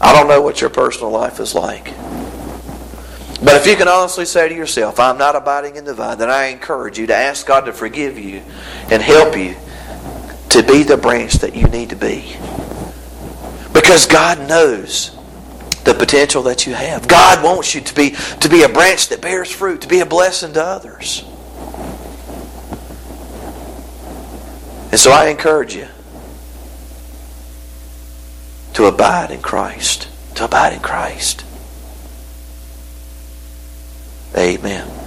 I 0.00 0.14
don't 0.14 0.28
know 0.28 0.40
what 0.40 0.62
your 0.62 0.70
personal 0.70 1.10
life 1.10 1.40
is 1.40 1.54
like. 1.54 1.94
But 3.42 3.54
if 3.56 3.66
you 3.66 3.76
can 3.76 3.88
honestly 3.88 4.24
say 4.24 4.48
to 4.48 4.54
yourself, 4.54 4.98
I'm 4.98 5.18
not 5.18 5.36
abiding 5.36 5.76
in 5.76 5.84
the 5.84 5.94
vine, 5.94 6.18
then 6.18 6.30
I 6.30 6.46
encourage 6.46 6.98
you 6.98 7.06
to 7.06 7.14
ask 7.14 7.46
God 7.46 7.66
to 7.66 7.72
forgive 7.72 8.18
you 8.18 8.42
and 8.90 9.02
help 9.02 9.36
you 9.36 9.56
to 10.50 10.62
be 10.62 10.82
the 10.82 10.96
branch 10.96 11.34
that 11.34 11.54
you 11.54 11.64
need 11.64 11.90
to 11.90 11.96
be. 11.96 12.36
Because 13.72 14.06
God 14.06 14.48
knows 14.48 15.16
the 15.84 15.94
potential 15.94 16.42
that 16.44 16.66
you 16.66 16.74
have. 16.74 17.08
God 17.08 17.42
wants 17.42 17.74
you 17.74 17.80
to 17.80 17.94
be, 17.94 18.10
to 18.40 18.48
be 18.48 18.62
a 18.62 18.68
branch 18.68 19.08
that 19.08 19.20
bears 19.20 19.50
fruit, 19.50 19.82
to 19.82 19.88
be 19.88 20.00
a 20.00 20.06
blessing 20.06 20.52
to 20.54 20.62
others. 20.62 21.24
And 24.90 24.98
so 24.98 25.12
I 25.12 25.28
encourage 25.28 25.74
you 25.74 25.86
to 28.74 28.86
abide 28.86 29.30
in 29.30 29.40
Christ. 29.40 30.08
To 30.34 30.44
abide 30.44 30.72
in 30.72 30.80
Christ. 30.80 31.44
Amen. 34.36 34.99